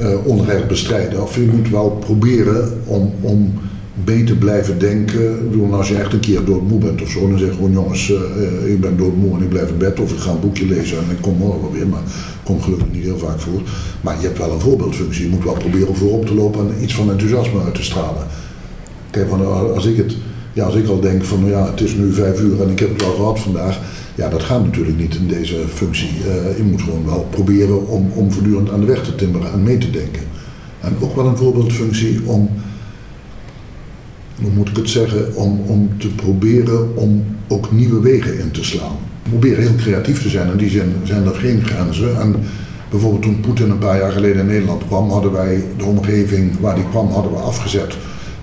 uh, 0.00 0.26
onrecht 0.26 0.68
bestrijden. 0.68 1.22
Of 1.22 1.36
je 1.36 1.48
moet 1.52 1.70
wel 1.70 1.90
proberen 1.90 2.80
om, 2.84 3.12
om 3.20 3.52
te 4.04 4.36
blijven 4.38 4.78
denken. 4.78 5.50
Bedoel, 5.50 5.74
als 5.74 5.88
je 5.88 5.94
echt 5.94 6.12
een 6.12 6.20
keer 6.20 6.44
doodmoe 6.44 6.78
bent 6.78 7.02
of 7.02 7.10
zo, 7.10 7.28
dan 7.28 7.38
zeg 7.38 7.48
je 7.48 7.54
gewoon 7.54 7.72
jongens, 7.72 8.10
uh, 8.10 8.72
ik 8.72 8.80
ben 8.80 8.96
doodmoe 8.96 9.36
en 9.36 9.42
ik 9.42 9.48
blijf 9.48 9.68
in 9.68 9.78
bed. 9.78 10.00
Of 10.00 10.12
ik 10.12 10.18
ga 10.18 10.30
een 10.30 10.40
boekje 10.40 10.66
lezen 10.66 10.98
en 10.98 11.10
ik 11.10 11.20
kom 11.20 11.36
morgen 11.36 11.72
weer. 11.72 11.86
Maar 11.86 12.02
komt 12.42 12.62
gelukkig 12.62 12.92
niet 12.92 13.02
heel 13.02 13.18
vaak 13.18 13.40
voor. 13.40 13.60
Maar 14.00 14.16
je 14.20 14.26
hebt 14.26 14.38
wel 14.38 14.52
een 14.52 14.60
voorbeeldfunctie. 14.60 15.24
Je 15.24 15.30
moet 15.30 15.44
wel 15.44 15.54
proberen 15.54 15.96
voorop 15.96 16.26
te 16.26 16.34
lopen 16.34 16.60
en 16.60 16.82
iets 16.82 16.94
van 16.94 17.10
enthousiasme 17.10 17.60
uit 17.64 17.74
te 17.74 17.82
stralen. 17.82 18.26
Kijk, 19.10 19.30
als 19.74 19.86
ik 19.86 19.96
het 19.96 20.16
ja, 20.56 20.64
als 20.64 20.74
ik 20.74 20.88
al 20.88 21.00
denk 21.00 21.24
van 21.24 21.40
nou 21.40 21.50
ja, 21.50 21.70
het 21.70 21.80
is 21.80 21.94
nu 21.94 22.12
vijf 22.12 22.40
uur 22.40 22.62
en 22.62 22.70
ik 22.70 22.78
heb 22.78 22.92
het 22.92 23.04
al 23.04 23.14
gehad 23.14 23.40
vandaag. 23.40 23.78
Ja, 24.16 24.28
dat 24.28 24.42
gaat 24.42 24.64
natuurlijk 24.64 24.98
niet 24.98 25.14
in 25.14 25.26
deze 25.26 25.56
functie. 25.68 26.08
Uh, 26.08 26.56
je 26.56 26.62
moet 26.62 26.82
gewoon 26.82 27.04
wel 27.04 27.26
proberen 27.30 27.86
om, 27.86 28.10
om 28.14 28.32
voortdurend 28.32 28.70
aan 28.70 28.80
de 28.80 28.86
weg 28.86 29.04
te 29.04 29.14
timmeren 29.14 29.52
en 29.52 29.62
mee 29.62 29.78
te 29.78 29.90
denken. 29.90 30.22
En 30.80 30.96
ook 31.00 31.16
wel 31.16 31.26
een 31.26 31.36
voorbeeldfunctie 31.36 32.20
om, 32.24 32.50
hoe 34.42 34.50
moet 34.50 34.68
ik 34.68 34.76
het 34.76 34.88
zeggen, 34.88 35.34
om, 35.34 35.60
om 35.66 35.90
te 35.98 36.08
proberen 36.08 36.96
om 36.96 37.24
ook 37.48 37.72
nieuwe 37.72 38.00
wegen 38.00 38.38
in 38.38 38.50
te 38.50 38.64
slaan. 38.64 38.96
Probeer 39.22 39.56
heel 39.56 39.74
creatief 39.76 40.22
te 40.22 40.28
zijn, 40.28 40.50
in 40.50 40.56
die 40.56 40.70
zin 40.70 40.94
zijn 41.04 41.26
er 41.26 41.34
geen 41.34 41.64
grenzen. 41.64 42.20
En 42.20 42.36
bijvoorbeeld 42.90 43.22
toen 43.22 43.40
Poetin 43.40 43.70
een 43.70 43.78
paar 43.78 43.98
jaar 43.98 44.12
geleden 44.12 44.40
in 44.40 44.46
Nederland 44.46 44.86
kwam, 44.86 45.10
hadden 45.10 45.32
wij 45.32 45.64
de 45.76 45.84
omgeving 45.84 46.60
waar 46.60 46.74
die 46.74 46.88
kwam, 46.90 47.08
hadden 47.08 47.32
we 47.32 47.38
afgezet 47.38 47.96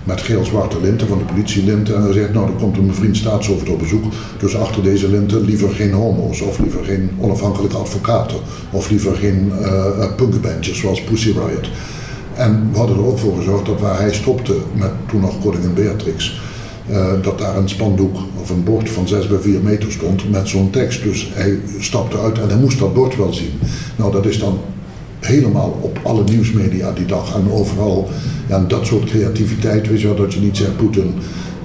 met 0.04 0.20
geel-zwarte 0.20 0.80
linten 0.80 1.08
van 1.08 1.18
de 1.18 1.24
politielinten. 1.24 1.96
En 1.96 2.02
hij 2.02 2.12
zegt, 2.12 2.32
nou, 2.32 2.46
er 2.46 2.52
komt 2.52 2.76
een 2.76 2.94
vriend 2.94 3.16
staatshoofd 3.16 3.68
op 3.68 3.78
bezoek. 3.78 4.04
Dus 4.38 4.56
achter 4.56 4.82
deze 4.82 5.08
linten 5.08 5.44
liever 5.44 5.70
geen 5.70 5.92
homo's, 5.92 6.40
of 6.40 6.58
liever 6.58 6.84
geen 6.84 7.10
onafhankelijke 7.18 7.76
advocaten, 7.76 8.36
of 8.70 8.90
liever 8.90 9.16
geen 9.16 9.52
uh, 9.60 10.14
punkbandjes 10.16 10.78
zoals 10.78 11.02
Pussy 11.02 11.30
Riot. 11.30 11.70
En 12.34 12.68
we 12.72 12.78
hadden 12.78 12.96
er 12.96 13.06
ook 13.06 13.18
voor 13.18 13.36
gezorgd 13.36 13.66
dat 13.66 13.80
waar 13.80 13.98
hij 13.98 14.14
stopte 14.14 14.56
met 14.72 14.90
toen 15.08 15.20
nog 15.20 15.40
koningin 15.40 15.74
Beatrix, 15.74 16.40
uh, 16.90 17.06
dat 17.22 17.38
daar 17.38 17.56
een 17.56 17.68
spandoek 17.68 18.16
of 18.40 18.50
een 18.50 18.64
bord 18.64 18.90
van 18.90 19.08
6 19.08 19.26
bij 19.26 19.38
4 19.38 19.60
meter 19.60 19.92
stond 19.92 20.30
met 20.30 20.48
zo'n 20.48 20.70
tekst. 20.70 21.02
Dus 21.02 21.30
hij 21.34 21.58
stapte 21.78 22.18
uit 22.18 22.38
en 22.38 22.48
hij 22.48 22.58
moest 22.58 22.78
dat 22.78 22.94
bord 22.94 23.16
wel 23.16 23.32
zien. 23.32 23.52
Nou, 23.96 24.12
dat 24.12 24.26
is 24.26 24.38
dan 24.38 24.58
helemaal 25.26 25.78
op 25.80 26.00
alle 26.02 26.24
nieuwsmedia 26.24 26.92
die 26.92 27.06
dag 27.06 27.34
en 27.34 27.50
overal. 27.50 28.08
Ja, 28.48 28.64
dat 28.68 28.86
soort 28.86 29.04
creativiteit, 29.04 29.88
weet 29.88 30.00
je 30.00 30.06
wel, 30.06 30.16
dat 30.16 30.34
je 30.34 30.40
niet 30.40 30.56
zegt 30.56 30.76
Poetin, 30.76 31.14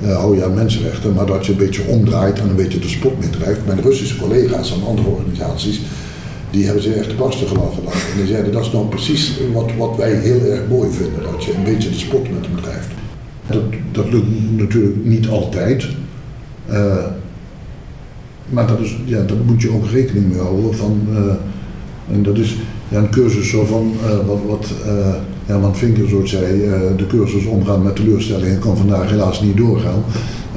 uh, 0.04 0.18
hou 0.18 0.36
je 0.36 0.44
aan 0.44 0.54
mensenrechten, 0.54 1.14
maar 1.14 1.26
dat 1.26 1.46
je 1.46 1.52
een 1.52 1.58
beetje 1.58 1.88
omdraait 1.88 2.40
en 2.40 2.50
een 2.50 2.56
beetje 2.56 2.80
de 2.80 2.88
spot 2.88 3.20
meedrijft. 3.20 3.66
Mijn 3.66 3.82
Russische 3.82 4.18
collega's 4.18 4.74
en 4.74 4.88
andere 4.88 5.08
organisaties, 5.08 5.82
die 6.50 6.66
hebben 6.66 6.84
ze 6.84 6.94
echt 6.94 7.10
te 7.10 7.16
barsten 7.16 7.48
gelachen. 7.48 7.84
En 7.86 8.18
die 8.18 8.28
zeiden, 8.28 8.52
dat 8.52 8.66
is 8.66 8.72
nou 8.72 8.86
precies 8.86 9.40
wat, 9.54 9.72
wat 9.78 9.96
wij 9.98 10.14
heel 10.14 10.42
erg 10.42 10.62
mooi 10.70 10.90
vinden, 10.92 11.24
dat 11.32 11.44
je 11.44 11.54
een 11.54 11.64
beetje 11.64 11.90
de 11.90 11.98
spot 11.98 12.30
met 12.34 12.46
hem 12.46 12.62
drijft. 12.62 12.88
Dat, 13.48 13.64
dat 13.92 14.12
lukt 14.12 14.28
natuurlijk 14.58 15.06
niet 15.06 15.28
altijd. 15.28 15.88
Uh, 16.70 17.06
maar 18.50 18.68
dat, 18.68 18.80
is, 18.80 18.98
ja, 19.06 19.22
daar 19.22 19.38
moet 19.46 19.62
je 19.62 19.72
ook 19.72 19.86
rekening 19.92 20.30
mee 20.30 20.40
houden. 20.40 20.76
Van, 20.76 21.08
uh, 21.12 21.18
en 22.16 22.24
dat 22.24 22.38
is, 22.38 22.58
ja, 22.90 22.98
een 22.98 23.10
cursus 23.10 23.50
zo 23.50 23.66
van 23.66 23.94
uh, 24.04 24.28
wat, 24.28 24.40
wat 24.48 24.72
uh, 24.86 25.16
Herman 25.46 25.76
Vinker 25.76 26.10
zo 26.10 26.26
zei, 26.26 26.66
uh, 26.66 26.74
de 26.98 27.08
cursus 27.08 27.46
omgaan 27.46 27.84
met 27.84 27.96
teleurstellingen 27.96 28.60
kan 28.60 28.78
vandaag 28.78 29.10
helaas 29.10 29.42
niet 29.42 29.58
doorgaan. 29.58 30.04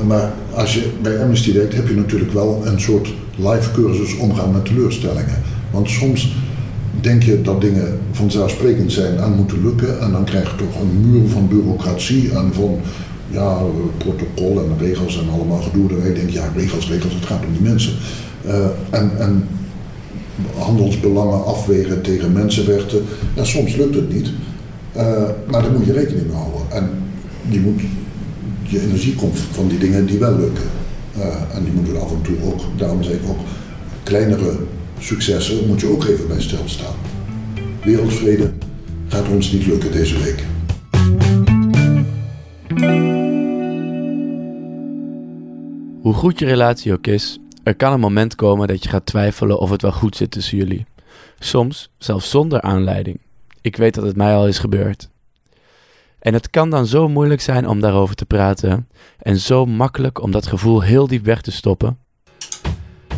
Maar 0.06 0.32
als 0.54 0.74
je 0.74 0.90
bij 1.02 1.22
Amnesty 1.22 1.52
denkt, 1.52 1.74
heb 1.74 1.88
je 1.88 1.94
natuurlijk 1.94 2.32
wel 2.32 2.62
een 2.64 2.80
soort 2.80 3.14
live 3.36 3.70
cursus 3.74 4.16
omgaan 4.16 4.52
met 4.52 4.64
teleurstellingen. 4.64 5.42
Want 5.70 5.88
soms 5.90 6.36
denk 7.00 7.22
je 7.22 7.42
dat 7.42 7.60
dingen 7.60 7.98
vanzelfsprekend 8.12 8.92
zijn 8.92 9.18
en 9.18 9.32
moeten 9.32 9.62
lukken 9.62 10.00
en 10.00 10.12
dan 10.12 10.24
krijg 10.24 10.50
je 10.50 10.56
toch 10.56 10.80
een 10.80 11.10
muur 11.10 11.28
van 11.28 11.48
bureaucratie 11.48 12.30
en 12.30 12.50
van 12.52 12.78
ja, 13.30 13.58
protocol 13.96 14.58
en 14.58 14.86
regels 14.86 15.20
en 15.20 15.30
allemaal 15.32 15.60
gedoe. 15.60 15.88
En 16.00 16.08
je 16.08 16.14
denkt, 16.14 16.32
ja, 16.32 16.52
regels, 16.56 16.88
regels, 16.88 17.14
het 17.14 17.26
gaat 17.26 17.44
om 17.46 17.52
die 17.52 17.70
mensen. 17.70 17.92
en, 18.90 19.10
en 19.18 19.48
handelsbelangen 20.58 21.44
afwegen 21.44 22.02
tegen 22.02 22.32
mensenrechten. 22.32 23.04
Soms 23.40 23.76
lukt 23.76 23.94
het 23.94 24.12
niet, 24.12 24.30
uh, 24.96 25.02
maar 25.50 25.62
daar 25.62 25.72
moet 25.72 25.86
je 25.86 25.92
rekening 25.92 26.26
mee 26.26 26.36
houden. 26.36 26.60
En 26.70 26.90
je, 27.48 27.60
moet, 27.60 27.80
je 28.62 28.80
energie 28.80 29.14
komt 29.14 29.38
van 29.38 29.68
die 29.68 29.78
dingen 29.78 30.06
die 30.06 30.18
wel 30.18 30.38
lukken. 30.38 30.64
Uh, 31.16 31.56
en 31.56 31.64
die 31.64 31.72
moeten 31.72 32.00
af 32.00 32.10
en 32.10 32.22
toe 32.22 32.36
ook, 32.44 32.60
daarom 32.76 33.02
zeg 33.02 33.12
ik 33.12 33.28
ook, 33.28 33.38
kleinere 34.02 34.56
successen 34.98 35.66
moet 35.66 35.80
je 35.80 35.90
ook 35.90 36.04
even 36.04 36.28
bij 36.28 36.40
stilstaan. 36.40 36.94
Wereldvrede 37.84 38.52
gaat 39.08 39.28
ons 39.28 39.52
niet 39.52 39.66
lukken 39.66 39.92
deze 39.92 40.18
week. 40.18 40.44
Hoe 46.02 46.14
goed 46.14 46.38
je 46.38 46.46
relatie 46.46 46.92
ook 46.92 47.06
is, 47.06 47.38
er 47.62 47.74
kan 47.74 47.92
een 47.92 48.00
moment 48.00 48.34
komen 48.34 48.68
dat 48.68 48.82
je 48.82 48.88
gaat 48.88 49.06
twijfelen 49.06 49.58
of 49.58 49.70
het 49.70 49.82
wel 49.82 49.92
goed 49.92 50.16
zit 50.16 50.30
tussen 50.30 50.58
jullie. 50.58 50.86
Soms 51.38 51.90
zelfs 51.98 52.30
zonder 52.30 52.60
aanleiding. 52.60 53.20
Ik 53.60 53.76
weet 53.76 53.94
dat 53.94 54.04
het 54.04 54.16
mij 54.16 54.34
al 54.34 54.46
is 54.46 54.58
gebeurd. 54.58 55.10
En 56.18 56.34
het 56.34 56.50
kan 56.50 56.70
dan 56.70 56.86
zo 56.86 57.08
moeilijk 57.08 57.40
zijn 57.40 57.68
om 57.68 57.80
daarover 57.80 58.14
te 58.14 58.26
praten 58.26 58.88
en 59.18 59.36
zo 59.36 59.66
makkelijk 59.66 60.22
om 60.22 60.30
dat 60.30 60.46
gevoel 60.46 60.80
heel 60.80 61.06
diep 61.06 61.24
weg 61.24 61.40
te 61.40 61.52
stoppen. 61.52 61.98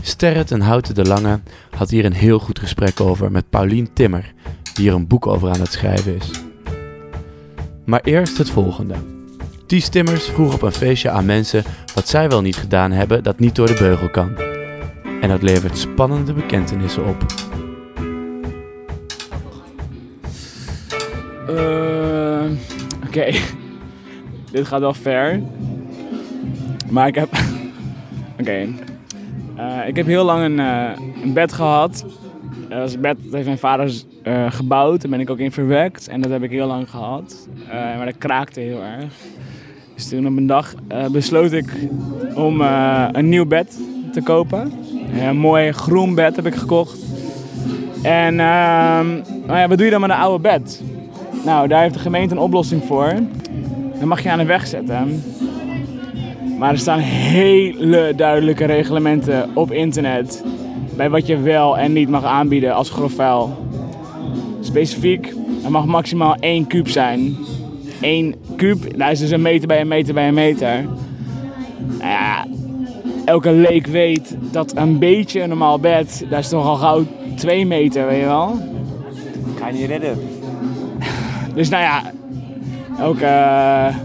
Sterret 0.00 0.50
en 0.50 0.60
Houten 0.60 0.94
de 0.94 1.04
Lange 1.04 1.40
had 1.70 1.90
hier 1.90 2.04
een 2.04 2.12
heel 2.12 2.38
goed 2.38 2.58
gesprek 2.58 3.00
over 3.00 3.30
met 3.30 3.50
Paulien 3.50 3.92
Timmer, 3.92 4.32
die 4.62 4.84
hier 4.84 4.94
een 4.94 5.06
boek 5.06 5.26
over 5.26 5.50
aan 5.50 5.60
het 5.60 5.72
schrijven 5.72 6.16
is. 6.16 6.30
Maar 7.84 8.00
eerst 8.00 8.38
het 8.38 8.50
volgende. 8.50 9.13
Ties 9.66 9.88
Timmers 9.88 10.24
vroeg 10.24 10.54
op 10.54 10.62
een 10.62 10.72
feestje 10.72 11.10
aan 11.10 11.24
mensen 11.24 11.64
wat 11.94 12.08
zij 12.08 12.28
wel 12.28 12.40
niet 12.40 12.56
gedaan 12.56 12.90
hebben 12.90 13.22
dat 13.22 13.38
niet 13.38 13.54
door 13.54 13.66
de 13.66 13.76
beugel 13.78 14.10
kan. 14.10 14.36
En 15.20 15.28
dat 15.28 15.42
levert 15.42 15.78
spannende 15.78 16.32
bekentenissen 16.32 17.06
op. 17.06 17.26
Uh, 21.50 22.44
Oké, 23.06 23.30
dit 24.52 24.66
gaat 24.66 24.80
wel 24.80 24.94
ver. 24.94 25.42
Maar 26.90 27.06
ik 27.06 27.14
heb. 27.14 27.28
Oké. 28.40 28.68
Uh, 29.58 29.88
ik 29.88 29.96
heb 29.96 30.06
heel 30.06 30.24
lang 30.24 30.44
een, 30.44 30.58
uh, 30.58 30.90
een 31.22 31.32
bed 31.32 31.52
gehad. 31.52 32.04
dat 32.68 33.00
bed 33.00 33.16
dat 33.22 33.32
heeft 33.32 33.46
mijn 33.46 33.58
vader 33.58 33.92
gebouwd. 34.48 35.00
Daar 35.00 35.10
ben 35.10 35.20
ik 35.20 35.30
ook 35.30 35.38
in 35.38 35.52
verwekt. 35.52 36.08
En 36.08 36.20
dat 36.20 36.30
heb 36.30 36.42
ik 36.42 36.50
heel 36.50 36.66
lang 36.66 36.90
gehad. 36.90 37.48
maar 37.68 38.04
dat 38.04 38.18
kraakte 38.18 38.60
heel 38.60 38.82
erg. 38.82 39.12
Dus 39.94 40.08
toen 40.08 40.26
op 40.26 40.36
een 40.36 40.46
dag 40.46 40.74
uh, 40.92 41.06
besloot 41.06 41.52
ik 41.52 41.70
om 42.34 42.60
uh, 42.60 43.08
een 43.12 43.28
nieuw 43.28 43.46
bed 43.46 43.78
te 44.12 44.22
kopen. 44.22 44.72
Een 45.20 45.36
mooi 45.36 45.72
groen 45.72 46.14
bed 46.14 46.36
heb 46.36 46.46
ik 46.46 46.54
gekocht. 46.54 46.98
En 48.02 48.32
uh, 48.32 48.38
nou 49.46 49.58
ja, 49.58 49.68
wat 49.68 49.76
doe 49.76 49.86
je 49.86 49.92
dan 49.92 50.00
met 50.00 50.10
een 50.10 50.16
oude 50.16 50.42
bed? 50.42 50.82
Nou, 51.44 51.68
daar 51.68 51.82
heeft 51.82 51.94
de 51.94 52.00
gemeente 52.00 52.34
een 52.34 52.40
oplossing 52.40 52.84
voor. 52.84 53.12
Dan 53.98 54.08
mag 54.08 54.22
je 54.22 54.30
aan 54.30 54.38
de 54.38 54.44
weg 54.44 54.66
zetten. 54.66 55.22
Maar 56.58 56.70
er 56.70 56.78
staan 56.78 56.98
hele 56.98 58.12
duidelijke 58.16 58.64
reglementen 58.64 59.50
op 59.54 59.72
internet. 59.72 60.44
Bij 60.96 61.10
wat 61.10 61.26
je 61.26 61.38
wel 61.38 61.78
en 61.78 61.92
niet 61.92 62.08
mag 62.08 62.24
aanbieden 62.24 62.74
als 62.74 62.90
grofvuil. 62.90 63.66
Specifiek, 64.60 65.34
er 65.64 65.70
mag 65.70 65.86
maximaal 65.86 66.36
één 66.40 66.66
kuub 66.66 66.88
zijn. 66.88 67.36
1 68.00 68.34
kuub, 68.56 68.98
dat 68.98 69.10
is 69.10 69.18
dus 69.18 69.30
een 69.30 69.42
meter 69.42 69.68
bij 69.68 69.80
een 69.80 69.88
meter 69.88 70.14
bij 70.14 70.28
een 70.28 70.34
meter. 70.34 70.84
Nou 71.98 72.10
ja, 72.10 72.46
elke 73.24 73.50
leek 73.52 73.86
weet 73.86 74.36
dat 74.50 74.76
een 74.76 74.98
beetje 74.98 75.40
een 75.40 75.48
normaal 75.48 75.78
bed, 75.78 76.24
dat 76.30 76.38
is 76.38 76.48
toch 76.48 76.66
al 76.66 76.76
gauw 76.76 77.04
2 77.36 77.66
meter, 77.66 78.06
weet 78.06 78.20
je 78.20 78.26
wel. 78.26 78.58
Ga 79.58 79.66
je 79.66 79.72
niet 79.72 79.86
redden. 79.86 80.18
Dus 81.54 81.68
nou 81.68 81.82
ja, 81.82 82.02
elke 82.98 83.24
uh, 83.24 83.96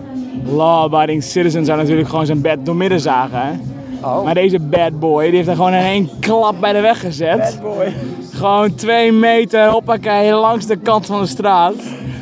law-abiding 0.55 1.23
citizen 1.23 1.65
zou 1.65 1.77
natuurlijk 1.77 2.09
gewoon 2.09 2.25
zijn 2.25 2.41
bed 2.41 2.65
doormidden 2.65 2.99
zagen. 2.99 3.61
Oh. 4.03 4.23
Maar 4.23 4.33
deze 4.33 4.59
bad 4.59 4.99
boy, 4.99 5.25
die 5.25 5.35
heeft 5.35 5.47
er 5.47 5.55
gewoon 5.55 5.73
in 5.73 5.83
één 5.83 6.09
klap 6.19 6.59
bij 6.59 6.73
de 6.73 6.79
weg 6.79 6.99
gezet. 6.99 7.37
Bad 7.37 7.61
boy. 7.61 7.93
Gewoon 8.33 8.75
twee 8.75 9.11
meter, 9.11 9.69
hoppakee, 9.69 10.33
langs 10.33 10.65
de 10.65 10.77
kant 10.77 11.05
van 11.05 11.21
de 11.21 11.27
straat. 11.27 11.75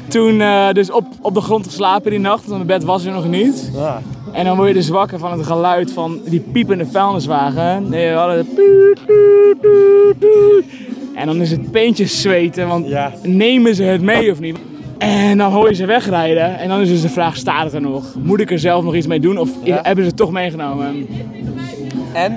Toen 0.07 0.41
eh, 0.41 0.71
dus 0.71 0.91
op, 0.91 1.05
op 1.21 1.33
de 1.33 1.41
grond 1.41 1.65
geslapen 1.65 2.11
die 2.11 2.19
nacht, 2.19 2.45
want 2.45 2.65
mijn 2.65 2.79
bed 2.79 2.83
was 2.87 3.05
er 3.05 3.11
nog 3.13 3.27
niet. 3.27 3.71
Ja. 3.75 4.01
En 4.31 4.45
dan 4.45 4.55
word 4.55 4.67
je 4.67 4.73
dus 4.73 4.89
wakker 4.89 5.19
van 5.19 5.31
het 5.31 5.45
geluid 5.45 5.91
van 5.91 6.19
die 6.25 6.39
piepende 6.39 6.85
vuilniswagen. 6.85 7.89
Nee, 7.89 8.09
we 8.09 8.15
hadden. 8.17 8.47
En 11.15 11.25
dan 11.25 11.41
is 11.41 11.51
het 11.51 11.71
peentjes 11.71 12.21
zweten, 12.21 12.67
want 12.67 12.87
Ja. 12.87 13.13
nemen 13.23 13.75
ze 13.75 13.83
het 13.83 14.01
mee 14.01 14.31
of 14.31 14.39
niet? 14.39 14.57
En 14.97 15.37
dan 15.37 15.51
hoor 15.51 15.69
je 15.69 15.75
ze 15.75 15.85
wegrijden. 15.85 16.57
En 16.59 16.67
dan 16.69 16.79
is 16.81 16.89
dus 16.89 17.01
de 17.01 17.09
vraag, 17.09 17.35
staat 17.35 17.63
het 17.63 17.73
er 17.73 17.81
nog? 17.81 18.15
Moet 18.23 18.39
ik 18.39 18.51
er 18.51 18.59
zelf 18.59 18.83
nog 18.83 18.95
iets 18.95 19.07
mee 19.07 19.19
doen? 19.19 19.37
Of 19.37 19.49
Ja. 19.63 19.79
hebben 19.83 20.03
ze 20.03 20.09
het 20.09 20.17
toch 20.19 20.31
meegenomen? 20.31 21.07
En? 22.13 22.31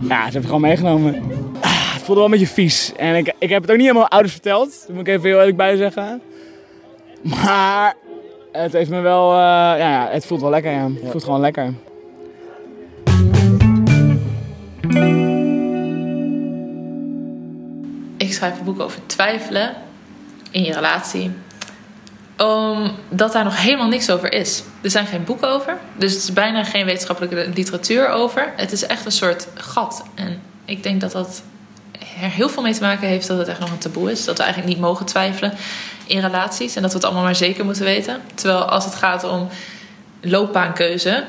Ja, 0.00 0.08
ze 0.08 0.14
hebben 0.22 0.32
het 0.34 0.44
gewoon 0.44 0.60
meegenomen. 0.60 1.14
Ah, 1.60 1.92
het 1.92 2.02
voelde 2.02 2.14
wel 2.20 2.24
een 2.24 2.38
beetje 2.38 2.54
vies. 2.54 2.92
En 2.96 3.14
ik, 3.16 3.32
ik 3.38 3.48
heb 3.48 3.62
het 3.62 3.70
ook 3.70 3.76
niet 3.76 3.86
helemaal 3.86 4.08
ouders 4.08 4.32
verteld. 4.32 4.84
Daar 4.86 4.96
moet 4.96 5.06
ik 5.06 5.14
even 5.14 5.28
heel 5.28 5.38
eerlijk 5.38 5.56
bij 5.56 5.76
zeggen. 5.76 6.20
Maar 7.22 7.94
het 8.52 8.72
heeft 8.72 8.90
me 8.90 9.00
wel... 9.00 9.30
eh, 9.30 9.38
ja, 9.38 9.76
ja, 9.76 10.08
het 10.10 10.26
voelt 10.26 10.40
wel 10.40 10.50
lekker, 10.50 10.72
ja. 10.72 10.88
Het 11.00 11.10
voelt 11.10 11.24
gewoon 11.24 11.40
lekker. 11.40 11.74
Ik 18.16 18.32
schrijf 18.32 18.58
een 18.58 18.64
boek 18.64 18.80
over 18.80 19.00
twijfelen 19.06 19.74
in 20.50 20.62
je 20.62 20.72
relatie. 20.72 21.30
Omdat 22.36 23.32
daar 23.32 23.44
nog 23.44 23.62
helemaal 23.62 23.88
niks 23.88 24.10
over 24.10 24.32
is. 24.32 24.62
Er 24.82 24.90
zijn 24.90 25.06
geen 25.06 25.24
boeken 25.24 25.48
over. 25.48 25.78
Dus 25.96 26.12
het 26.12 26.22
is 26.22 26.32
bijna 26.32 26.64
geen 26.64 26.84
wetenschappelijke 26.84 27.50
literatuur 27.54 28.08
over. 28.08 28.52
Het 28.56 28.72
is 28.72 28.86
echt 28.86 29.04
een 29.04 29.12
soort 29.12 29.48
gat. 29.54 30.04
En 30.14 30.42
ik 30.64 30.82
denk 30.82 31.00
dat 31.00 31.12
dat 31.12 31.42
er 32.22 32.30
heel 32.30 32.48
veel 32.48 32.62
mee 32.62 32.74
te 32.74 32.80
maken 32.80 33.08
heeft 33.08 33.26
dat 33.26 33.38
het 33.38 33.48
echt 33.48 33.58
nog 33.58 33.70
een 33.70 33.78
taboe 33.78 34.10
is. 34.10 34.24
Dat 34.24 34.36
we 34.36 34.42
eigenlijk 34.42 34.72
niet 34.74 34.82
mogen 34.82 35.06
twijfelen 35.06 35.54
in 36.06 36.20
relaties. 36.20 36.76
En 36.76 36.82
dat 36.82 36.90
we 36.90 36.96
het 36.96 37.06
allemaal 37.06 37.24
maar 37.24 37.36
zeker 37.36 37.64
moeten 37.64 37.84
weten. 37.84 38.20
Terwijl 38.34 38.64
als 38.64 38.84
het 38.84 38.94
gaat 38.94 39.24
om 39.24 39.48
loopbaankeuze, 40.20 41.24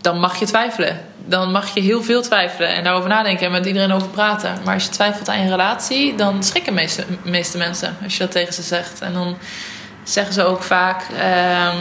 dan 0.00 0.20
mag 0.20 0.38
je 0.38 0.46
twijfelen. 0.46 1.00
Dan 1.26 1.50
mag 1.50 1.74
je 1.74 1.80
heel 1.80 2.02
veel 2.02 2.22
twijfelen 2.22 2.68
en 2.68 2.84
daarover 2.84 3.08
nadenken 3.08 3.46
en 3.46 3.52
met 3.52 3.66
iedereen 3.66 3.92
over 3.92 4.08
praten. 4.08 4.58
Maar 4.64 4.74
als 4.74 4.84
je 4.84 4.90
twijfelt 4.90 5.28
aan 5.28 5.42
je 5.42 5.48
relatie, 5.48 6.14
dan 6.14 6.42
schrikken 6.42 6.76
de 6.76 7.06
meeste, 7.24 7.58
mensen 7.58 7.96
als 8.02 8.12
je 8.12 8.18
dat 8.18 8.30
tegen 8.30 8.54
ze 8.54 8.62
zegt. 8.62 9.00
En 9.00 9.12
dan 9.12 9.36
zeggen 10.02 10.34
ze 10.34 10.44
ook 10.44 10.62
vaak: 10.62 11.02
ehm, 11.18 11.76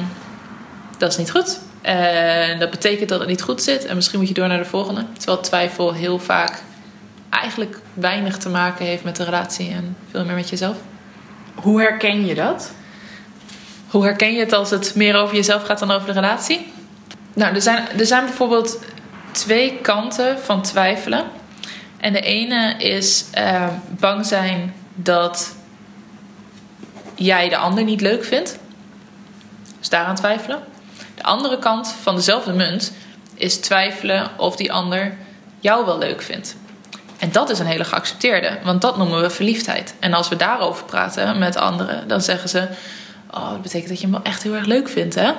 dat 0.97 1.11
is 1.11 1.17
niet 1.17 1.31
goed. 1.31 1.59
En 1.81 2.59
dat 2.59 2.69
betekent 2.69 3.09
dat 3.09 3.19
het 3.19 3.29
niet 3.29 3.41
goed 3.41 3.63
zit. 3.63 3.85
En 3.85 3.95
misschien 3.95 4.19
moet 4.19 4.27
je 4.27 4.33
door 4.33 4.47
naar 4.47 4.57
de 4.57 4.65
volgende. 4.65 5.05
Terwijl 5.17 5.39
twijfel 5.39 5.93
heel 5.93 6.19
vaak 6.19 6.61
eigenlijk 7.29 7.79
weinig 7.93 8.37
te 8.37 8.49
maken 8.49 8.85
heeft 8.85 9.03
met 9.03 9.15
de 9.15 9.23
relatie 9.23 9.69
en 9.71 9.97
veel 10.11 10.25
meer 10.25 10.35
met 10.35 10.49
jezelf. 10.49 10.77
Hoe 11.55 11.81
herken 11.81 12.25
je 12.25 12.35
dat? 12.35 12.71
Hoe 13.87 14.03
herken 14.03 14.33
je 14.33 14.39
het 14.39 14.53
als 14.53 14.69
het 14.69 14.95
meer 14.95 15.15
over 15.15 15.35
jezelf 15.35 15.63
gaat 15.63 15.79
dan 15.79 15.91
over 15.91 16.07
de 16.07 16.13
relatie? 16.13 16.73
Nou, 17.33 17.55
er 17.55 17.61
zijn, 17.61 17.87
er 17.99 18.05
zijn 18.05 18.25
bijvoorbeeld 18.25 18.79
twee 19.31 19.77
kanten 19.81 20.39
van 20.39 20.61
twijfelen. 20.61 21.25
En 21.97 22.13
de 22.13 22.21
ene 22.21 22.75
is 22.77 23.25
eh, 23.31 23.67
bang 23.89 24.25
zijn 24.25 24.73
dat 24.95 25.55
jij 27.15 27.49
de 27.49 27.57
ander 27.57 27.83
niet 27.83 28.01
leuk 28.01 28.23
vindt. 28.23 28.59
Dus 29.79 29.89
daaraan 29.89 30.15
twijfelen. 30.15 30.59
De 31.15 31.23
andere 31.23 31.59
kant 31.59 31.95
van 32.01 32.15
dezelfde 32.15 32.53
munt 32.53 32.93
is 33.33 33.57
twijfelen 33.57 34.29
of 34.37 34.55
die 34.55 34.73
ander 34.73 35.17
jou 35.59 35.85
wel 35.85 35.97
leuk 35.97 36.21
vindt. 36.21 36.55
En 37.19 37.31
dat 37.31 37.49
is 37.49 37.59
een 37.59 37.65
hele 37.65 37.83
geaccepteerde, 37.83 38.57
want 38.63 38.81
dat 38.81 38.97
noemen 38.97 39.21
we 39.21 39.29
verliefdheid. 39.29 39.93
En 39.99 40.13
als 40.13 40.29
we 40.29 40.35
daarover 40.35 40.85
praten 40.85 41.37
met 41.37 41.55
anderen, 41.55 42.07
dan 42.07 42.21
zeggen 42.21 42.49
ze: 42.49 42.67
Oh, 43.31 43.49
dat 43.49 43.61
betekent 43.61 43.89
dat 43.89 43.99
je 43.99 44.03
hem 44.03 44.13
wel 44.15 44.23
echt 44.23 44.43
heel 44.43 44.55
erg 44.55 44.65
leuk 44.65 44.89
vindt, 44.89 45.15
hè? 45.15 45.31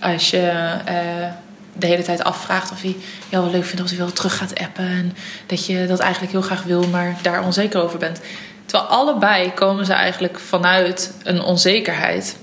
Als 0.00 0.30
je 0.30 0.46
eh, 0.84 0.94
de 1.72 1.86
hele 1.86 2.02
tijd 2.02 2.24
afvraagt 2.24 2.70
of 2.70 2.82
hij 2.82 2.96
jou 3.28 3.42
wel 3.42 3.52
leuk 3.52 3.64
vindt, 3.64 3.82
of 3.82 3.88
hij 3.88 3.98
wel 3.98 4.12
terug 4.12 4.36
gaat 4.36 4.60
appen. 4.60 4.86
En 4.86 5.16
dat 5.46 5.66
je 5.66 5.86
dat 5.86 5.98
eigenlijk 5.98 6.32
heel 6.32 6.42
graag 6.42 6.62
wil, 6.62 6.86
maar 6.88 7.16
daar 7.22 7.44
onzeker 7.44 7.82
over 7.82 7.98
bent. 7.98 8.20
Terwijl 8.66 8.90
allebei 8.90 9.52
komen 9.52 9.86
ze 9.86 9.92
eigenlijk 9.92 10.38
vanuit 10.38 11.14
een 11.22 11.42
onzekerheid. 11.42 12.36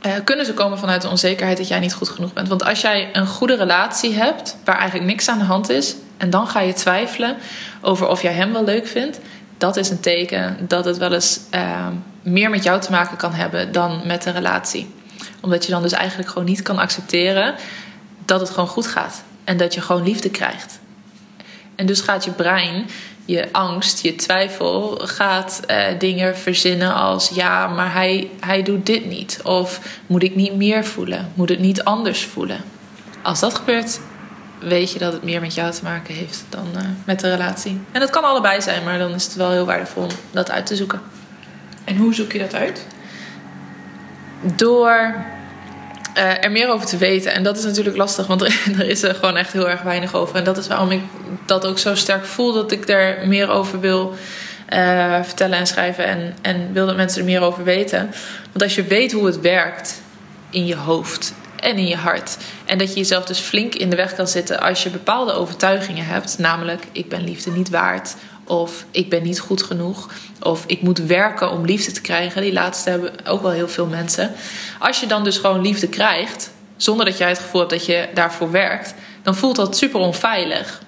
Eh, 0.00 0.12
kunnen 0.24 0.46
ze 0.46 0.54
komen 0.54 0.78
vanuit 0.78 1.02
de 1.02 1.08
onzekerheid 1.08 1.56
dat 1.56 1.68
jij 1.68 1.80
niet 1.80 1.94
goed 1.94 2.08
genoeg 2.08 2.32
bent. 2.32 2.48
Want 2.48 2.64
als 2.64 2.80
jij 2.80 3.08
een 3.12 3.26
goede 3.26 3.56
relatie 3.56 4.14
hebt, 4.14 4.56
waar 4.64 4.78
eigenlijk 4.78 5.08
niks 5.08 5.28
aan 5.28 5.38
de 5.38 5.44
hand 5.44 5.70
is, 5.70 5.94
en 6.24 6.30
dan 6.30 6.48
ga 6.48 6.60
je 6.60 6.72
twijfelen 6.72 7.36
over 7.80 8.08
of 8.08 8.22
jij 8.22 8.32
hem 8.32 8.52
wel 8.52 8.64
leuk 8.64 8.86
vindt, 8.86 9.20
dat 9.58 9.76
is 9.76 9.90
een 9.90 10.00
teken 10.00 10.56
dat 10.68 10.84
het 10.84 10.98
wel 10.98 11.12
eens 11.12 11.40
eh, 11.50 11.86
meer 12.22 12.50
met 12.50 12.62
jou 12.62 12.80
te 12.80 12.90
maken 12.90 13.16
kan 13.16 13.32
hebben 13.32 13.72
dan 13.72 14.00
met 14.04 14.22
de 14.22 14.30
relatie. 14.30 14.94
Omdat 15.40 15.64
je 15.64 15.70
dan 15.70 15.82
dus 15.82 15.92
eigenlijk 15.92 16.28
gewoon 16.28 16.44
niet 16.44 16.62
kan 16.62 16.78
accepteren 16.78 17.54
dat 18.24 18.40
het 18.40 18.50
gewoon 18.50 18.68
goed 18.68 18.86
gaat 18.86 19.22
en 19.44 19.56
dat 19.56 19.74
je 19.74 19.80
gewoon 19.80 20.02
liefde 20.02 20.30
krijgt. 20.30 20.78
En 21.74 21.86
dus 21.86 22.00
gaat 22.00 22.24
je 22.24 22.30
brein, 22.30 22.86
je 23.24 23.48
angst, 23.52 24.02
je 24.02 24.14
twijfel, 24.14 25.00
gaat 25.02 25.60
eh, 25.66 25.84
dingen 25.98 26.36
verzinnen 26.36 26.94
als 26.94 27.28
ja, 27.28 27.66
maar 27.66 27.92
hij, 27.92 28.30
hij 28.40 28.62
doet 28.62 28.86
dit 28.86 29.06
niet. 29.06 29.40
Of 29.42 29.80
moet 30.06 30.22
ik 30.22 30.34
niet 30.34 30.54
meer 30.54 30.84
voelen? 30.84 31.32
Moet 31.34 31.48
het 31.48 31.60
niet 31.60 31.84
anders 31.84 32.24
voelen? 32.24 32.60
Als 33.22 33.40
dat 33.40 33.54
gebeurt, 33.54 34.00
weet 34.68 34.92
je 34.92 34.98
dat 34.98 35.12
het 35.12 35.22
meer 35.22 35.40
met 35.40 35.54
jou 35.54 35.72
te 35.72 35.84
maken 35.84 36.14
heeft 36.14 36.44
dan 36.48 36.66
eh, 36.74 36.82
met 37.04 37.20
de 37.20 37.30
relatie. 37.30 37.80
En 37.92 38.00
dat 38.00 38.10
kan 38.10 38.24
allebei 38.24 38.62
zijn, 38.62 38.84
maar 38.84 38.98
dan 38.98 39.14
is 39.14 39.24
het 39.24 39.34
wel 39.34 39.50
heel 39.50 39.66
waardevol 39.66 40.02
om 40.02 40.10
dat 40.30 40.50
uit 40.50 40.66
te 40.66 40.76
zoeken. 40.76 41.00
En 41.84 41.96
hoe 41.96 42.14
zoek 42.14 42.32
je 42.32 42.38
dat 42.38 42.54
uit? 42.54 42.86
Door 44.56 45.14
eh, 46.14 46.44
er 46.44 46.50
meer 46.50 46.68
over 46.68 46.86
te 46.86 46.96
weten. 46.96 47.32
En 47.32 47.42
dat 47.42 47.58
is 47.58 47.64
natuurlijk 47.64 47.96
lastig, 47.96 48.26
want 48.26 48.42
er, 48.42 48.60
er 48.78 48.88
is 48.88 49.02
er 49.02 49.14
gewoon 49.14 49.36
echt 49.36 49.52
heel 49.52 49.68
erg 49.68 49.82
weinig 49.82 50.14
over. 50.14 50.36
En 50.36 50.44
dat 50.44 50.56
is 50.56 50.66
waarom 50.66 50.90
ik 50.90 51.00
dat 51.46 51.66
ook 51.66 51.78
zo 51.78 51.94
sterk 51.94 52.24
voel 52.24 52.52
dat 52.52 52.72
ik 52.72 52.88
er 52.88 53.28
meer 53.28 53.48
over 53.48 53.80
wil 53.80 54.14
eh, 54.66 55.22
vertellen 55.22 55.58
en 55.58 55.66
schrijven. 55.66 56.06
En, 56.06 56.36
en 56.42 56.72
wil 56.72 56.86
dat 56.86 56.96
mensen 56.96 57.20
er 57.20 57.26
meer 57.26 57.40
over 57.40 57.64
weten. 57.64 58.10
Want 58.50 58.62
als 58.62 58.74
je 58.74 58.84
weet 58.84 59.12
hoe 59.12 59.26
het 59.26 59.40
werkt 59.40 60.02
in 60.50 60.66
je 60.66 60.76
hoofd 60.76 61.34
en 61.64 61.78
in 61.78 61.86
je 61.86 61.96
hart. 61.96 62.36
En 62.64 62.78
dat 62.78 62.88
je 62.88 62.94
jezelf 62.94 63.24
dus 63.24 63.38
flink 63.38 63.74
in 63.74 63.90
de 63.90 63.96
weg 63.96 64.14
kan 64.14 64.28
zitten 64.28 64.60
als 64.60 64.82
je 64.82 64.90
bepaalde 64.90 65.32
overtuigingen 65.32 66.06
hebt. 66.06 66.38
Namelijk, 66.38 66.84
ik 66.92 67.08
ben 67.08 67.24
liefde 67.24 67.50
niet 67.50 67.70
waard. 67.70 68.14
Of 68.44 68.84
ik 68.90 69.08
ben 69.10 69.22
niet 69.22 69.40
goed 69.40 69.62
genoeg. 69.62 70.08
Of 70.40 70.64
ik 70.66 70.82
moet 70.82 70.98
werken 70.98 71.50
om 71.50 71.64
liefde 71.64 71.92
te 71.92 72.00
krijgen. 72.00 72.42
Die 72.42 72.52
laatste 72.52 72.90
hebben 72.90 73.12
ook 73.26 73.42
wel 73.42 73.50
heel 73.50 73.68
veel 73.68 73.86
mensen. 73.86 74.32
Als 74.78 75.00
je 75.00 75.06
dan 75.06 75.24
dus 75.24 75.38
gewoon 75.38 75.60
liefde 75.60 75.88
krijgt, 75.88 76.50
zonder 76.76 77.06
dat 77.06 77.18
jij 77.18 77.28
het 77.28 77.38
gevoel 77.38 77.60
hebt 77.60 77.72
dat 77.72 77.86
je 77.86 78.08
daarvoor 78.14 78.50
werkt, 78.50 78.94
dan 79.22 79.34
voelt 79.34 79.56
dat 79.56 79.76
super 79.76 80.00
onveilig. 80.00 80.82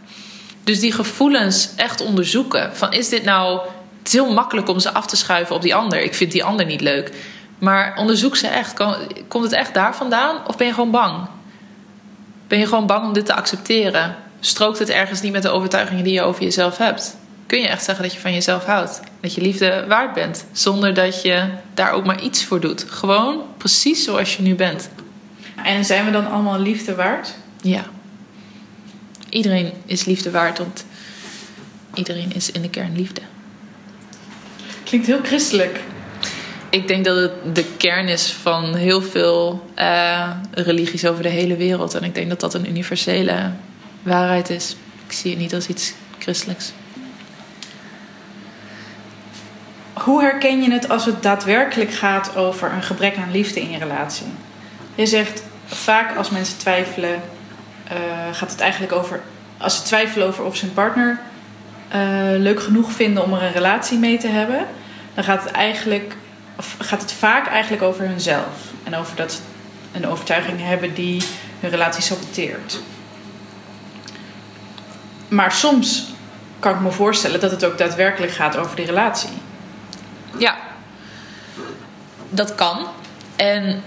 Dus 0.64 0.80
die 0.80 0.92
gevoelens 0.92 1.68
echt 1.76 2.00
onderzoeken. 2.00 2.76
Van 2.76 2.92
is 2.92 3.08
dit 3.08 3.24
nou. 3.24 3.60
Het 3.98 4.14
is 4.14 4.20
heel 4.20 4.32
makkelijk 4.32 4.68
om 4.68 4.78
ze 4.78 4.92
af 4.92 5.06
te 5.06 5.16
schuiven 5.16 5.54
op 5.54 5.62
die 5.62 5.74
ander. 5.74 6.02
Ik 6.02 6.14
vind 6.14 6.32
die 6.32 6.44
ander 6.44 6.66
niet 6.66 6.80
leuk. 6.80 7.12
Maar 7.58 7.96
onderzoek 7.98 8.36
ze 8.36 8.46
echt. 8.46 8.74
Kom- 8.74 8.96
Komt 9.28 9.44
het 9.44 9.52
echt 9.52 9.74
daar 9.74 9.94
vandaan? 9.96 10.46
Of 10.46 10.56
ben 10.56 10.66
je 10.66 10.72
gewoon 10.72 10.90
bang? 10.90 11.26
Ben 12.48 12.58
je 12.58 12.66
gewoon 12.66 12.86
bang 12.86 13.06
om 13.06 13.12
dit 13.12 13.26
te 13.26 13.34
accepteren? 13.34 14.16
Strookt 14.40 14.78
het 14.78 14.88
ergens 14.90 15.20
niet 15.20 15.32
met 15.32 15.42
de 15.42 15.48
overtuigingen 15.48 16.04
die 16.04 16.12
je 16.12 16.22
over 16.22 16.42
jezelf 16.42 16.76
hebt? 16.78 17.16
Kun 17.46 17.60
je 17.60 17.68
echt 17.68 17.84
zeggen 17.84 18.04
dat 18.04 18.12
je 18.14 18.20
van 18.20 18.32
jezelf 18.32 18.64
houdt? 18.64 19.00
Dat 19.20 19.34
je 19.34 19.40
liefde 19.40 19.84
waard 19.88 20.14
bent? 20.14 20.44
Zonder 20.52 20.94
dat 20.94 21.22
je 21.22 21.48
daar 21.74 21.90
ook 21.92 22.04
maar 22.04 22.20
iets 22.22 22.44
voor 22.44 22.60
doet. 22.60 22.84
Gewoon 22.88 23.42
precies 23.56 24.04
zoals 24.04 24.36
je 24.36 24.42
nu 24.42 24.54
bent. 24.54 24.88
En 25.64 25.84
zijn 25.84 26.04
we 26.04 26.10
dan 26.10 26.30
allemaal 26.30 26.58
liefde 26.58 26.94
waard? 26.94 27.34
Ja. 27.62 27.84
Iedereen 29.28 29.72
is 29.86 30.04
liefde 30.04 30.30
waard, 30.30 30.58
want 30.58 30.84
iedereen 31.94 32.32
is 32.34 32.50
in 32.50 32.62
de 32.62 32.70
kern 32.70 32.96
liefde. 32.96 33.20
Klinkt 34.84 35.06
heel 35.06 35.20
christelijk. 35.22 35.80
Ik 36.70 36.88
denk 36.88 37.04
dat 37.04 37.16
het 37.16 37.54
de 37.54 37.64
kern 37.76 38.08
is 38.08 38.32
van 38.32 38.74
heel 38.74 39.02
veel 39.02 39.70
eh, 39.74 40.30
religies 40.52 41.06
over 41.06 41.22
de 41.22 41.28
hele 41.28 41.56
wereld. 41.56 41.94
En 41.94 42.04
ik 42.04 42.14
denk 42.14 42.28
dat 42.28 42.40
dat 42.40 42.54
een 42.54 42.68
universele 42.68 43.50
waarheid 44.02 44.50
is. 44.50 44.76
Ik 45.06 45.12
zie 45.12 45.30
het 45.30 45.40
niet 45.40 45.54
als 45.54 45.66
iets 45.66 45.94
christelijks. 46.18 46.72
Hoe 49.92 50.22
herken 50.22 50.62
je 50.62 50.70
het 50.70 50.88
als 50.88 51.04
het 51.04 51.22
daadwerkelijk 51.22 51.92
gaat 51.92 52.36
over 52.36 52.72
een 52.72 52.82
gebrek 52.82 53.16
aan 53.16 53.30
liefde 53.30 53.60
in 53.60 53.70
je 53.70 53.78
relatie? 53.78 54.26
Je 54.94 55.06
zegt 55.06 55.42
vaak 55.66 56.16
als 56.16 56.30
mensen 56.30 56.58
twijfelen, 56.58 57.22
eh, 57.88 57.96
gaat 58.32 58.50
het 58.50 58.60
eigenlijk 58.60 58.92
over. 58.92 59.20
Als 59.58 59.76
ze 59.76 59.82
twijfelen 59.82 60.26
over 60.26 60.44
of 60.44 60.56
ze 60.56 60.64
een 60.64 60.72
partner 60.72 61.20
eh, 61.88 62.00
leuk 62.36 62.62
genoeg 62.62 62.92
vinden 62.92 63.22
om 63.22 63.32
er 63.32 63.42
een 63.42 63.52
relatie 63.52 63.98
mee 63.98 64.18
te 64.18 64.28
hebben, 64.28 64.66
dan 65.14 65.24
gaat 65.24 65.42
het 65.44 65.52
eigenlijk. 65.52 66.16
Gaat 66.78 67.00
het 67.00 67.12
vaak 67.12 67.46
eigenlijk 67.46 67.82
over 67.82 68.08
hunzelf. 68.08 68.72
En 68.84 68.96
over 68.96 69.16
dat 69.16 69.32
ze 69.32 69.38
een 69.92 70.06
overtuiging 70.06 70.60
hebben 70.60 70.94
die 70.94 71.22
hun 71.60 71.70
relatie 71.70 72.02
saboteert. 72.02 72.80
Maar 75.28 75.52
soms 75.52 76.14
kan 76.58 76.74
ik 76.74 76.80
me 76.80 76.90
voorstellen 76.90 77.40
dat 77.40 77.50
het 77.50 77.64
ook 77.64 77.78
daadwerkelijk 77.78 78.32
gaat 78.32 78.56
over 78.56 78.76
die 78.76 78.86
relatie. 78.86 79.30
Ja. 80.38 80.56
dat 82.30 82.54
kan. 82.54 82.86
En 83.36 83.82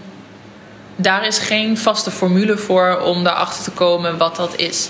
daar 0.96 1.26
is 1.26 1.38
geen 1.38 1.78
vaste 1.78 2.12
formule 2.12 2.58
voor 2.58 3.00
om 3.00 3.24
daarachter 3.24 3.64
te 3.64 3.72
komen 3.72 4.18
wat 4.18 4.36
dat 4.36 4.56
is. 4.56 4.90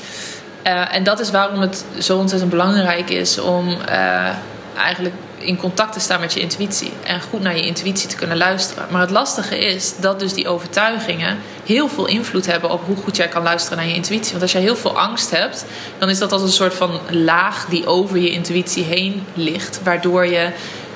Uh, 0.67 0.95
en 0.95 1.03
dat 1.03 1.19
is 1.19 1.31
waarom 1.31 1.59
het 1.59 1.85
zo 1.99 2.17
ontzettend 2.17 2.51
belangrijk 2.51 3.09
is 3.09 3.39
om 3.39 3.67
uh, 3.69 4.29
eigenlijk 4.77 5.15
in 5.39 5.58
contact 5.58 5.93
te 5.93 5.99
staan 5.99 6.19
met 6.19 6.34
je 6.34 6.39
intuïtie 6.39 6.91
en 7.04 7.21
goed 7.21 7.41
naar 7.41 7.56
je 7.56 7.65
intuïtie 7.65 8.10
te 8.10 8.15
kunnen 8.15 8.38
luisteren. 8.38 8.86
Maar 8.89 9.02
het 9.02 9.10
lastige 9.10 9.58
is 9.58 9.93
dat 9.99 10.19
dus 10.19 10.34
die 10.34 10.47
overtuigingen 10.47 11.38
heel 11.65 11.88
veel 11.88 12.06
invloed 12.06 12.45
hebben 12.45 12.69
op 12.69 12.86
hoe 12.86 12.95
goed 12.95 13.15
jij 13.15 13.28
kan 13.28 13.43
luisteren 13.43 13.78
naar 13.78 13.88
je 13.88 13.93
intuïtie. 13.93 14.30
Want 14.32 14.41
als 14.41 14.52
jij 14.52 14.62
heel 14.62 14.75
veel 14.75 14.99
angst 14.99 15.32
hebt, 15.32 15.65
dan 15.97 16.10
is 16.10 16.19
dat 16.19 16.32
als 16.32 16.41
een 16.41 16.49
soort 16.49 16.73
van 16.73 16.99
laag 17.10 17.65
die 17.65 17.88
over 17.88 18.17
je 18.17 18.30
intuïtie 18.30 18.84
heen 18.84 19.25
ligt, 19.34 19.80
waardoor 19.84 20.25
je 20.25 20.49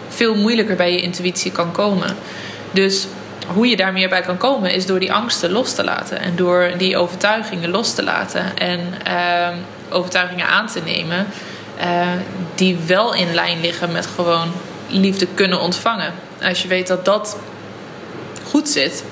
veel 0.10 0.36
moeilijker 0.36 0.76
bij 0.76 0.92
je 0.92 1.02
intuïtie 1.02 1.52
kan 1.52 1.72
komen. 1.72 2.16
Dus 2.72 3.08
hoe 3.48 3.68
je 3.68 3.78
daar 3.78 3.94
meer 3.94 4.10
bij 4.10 4.22
kan 4.22 4.38
komen 4.38 4.72
is 4.72 4.86
door 4.86 5.00
die 5.00 5.14
angsten 5.14 5.52
los 5.52 5.74
te 5.74 5.84
laten 5.84 6.20
en 6.20 6.36
door 6.36 6.72
die 6.78 6.98
overtuigingen 6.98 7.70
los 7.70 7.94
te 7.94 8.04
laten 8.04 8.58
en 8.58 8.80
uh, 9.08 9.48
overtuigingen 9.90 10.48
aan 10.48 10.68
te 10.68 10.82
nemen 10.86 11.28
uh, 11.80 12.08
die 12.56 12.78
wel 12.86 13.14
in 13.14 13.34
lijn 13.34 13.62
liggen 13.62 13.92
met 13.92 14.06
gewoon 14.16 14.52
liefde 14.88 15.28
kunnen 15.34 15.60
ontvangen. 15.60 16.14
Als 16.42 16.62
je 16.62 16.68
weet 16.68 16.88
dat 16.88 17.06
dat 17.06 17.38
goed 18.44 18.70
zit, 18.70 19.04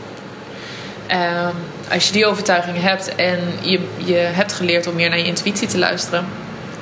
uh, 1.12 1.48
als 1.92 2.08
je 2.08 2.14
die 2.14 2.26
overtuigingen 2.26 2.82
hebt 2.82 3.16
en 3.16 3.40
je, 3.62 3.80
je 3.98 4.16
hebt 4.16 4.54
geleerd 4.54 4.88
om 4.88 4.96
meer 4.96 5.10
naar 5.10 5.18
je 5.18 5.26
intuïtie 5.26 5.68
te 5.68 5.78
luisteren, 5.78 6.26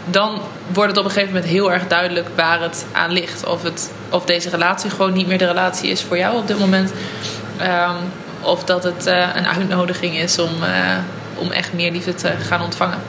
dan 0.06 0.42
wordt 0.74 0.89
het 0.89 1.00
op 1.00 1.06
een 1.06 1.12
gegeven 1.12 1.34
moment 1.34 1.52
heel 1.52 1.72
erg 1.72 1.88
duidelijk 1.88 2.28
waar 2.36 2.62
het 2.62 2.86
aan 2.92 3.12
ligt. 3.12 3.46
Of, 3.46 3.63
het, 3.63 3.92
of 4.10 4.26
deze 4.26 4.50
relatie 4.50 4.89
gewoon 4.89 5.13
niet 5.13 5.28
meer 5.28 5.38
de 5.38 5.48
relatie 5.48 5.89
is 5.89 6.02
voor 6.02 6.18
jou 6.18 6.38
op 6.38 6.48
dit 6.48 6.60
moment. 6.60 6.92
Um, 7.62 7.96
of 8.42 8.63
dat 8.63 8.84
het 8.84 9.08
uh, 9.08 9.28
een 9.36 9.48
uitnodiging 9.48 10.18
is 10.18 10.39
om, 10.39 10.63
uh, 10.63 10.98
om 11.36 11.52
echt 11.52 11.74
meer 11.74 11.92
liefde 11.92 12.13
te 12.13 12.32
gaan 12.48 12.62
ontvangen. 12.62 13.00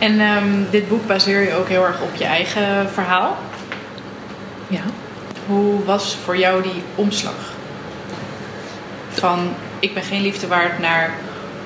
En 0.00 0.20
um, 0.20 0.66
dit 0.70 0.88
boek 0.88 1.06
baseer 1.06 1.40
je 1.40 1.54
ook 1.54 1.68
heel 1.68 1.84
erg 1.84 2.00
op 2.00 2.14
je 2.14 2.24
eigen 2.24 2.90
verhaal. 2.92 3.36
Ja. 4.68 4.80
Hoe 5.46 5.84
was 5.84 6.16
voor 6.24 6.36
jou 6.36 6.62
die 6.62 6.82
omslag? 6.94 7.52
Van 9.10 9.54
ik 9.78 9.94
ben 9.94 10.02
geen 10.02 10.22
liefde 10.22 10.46
waard 10.46 10.78
naar 10.78 11.10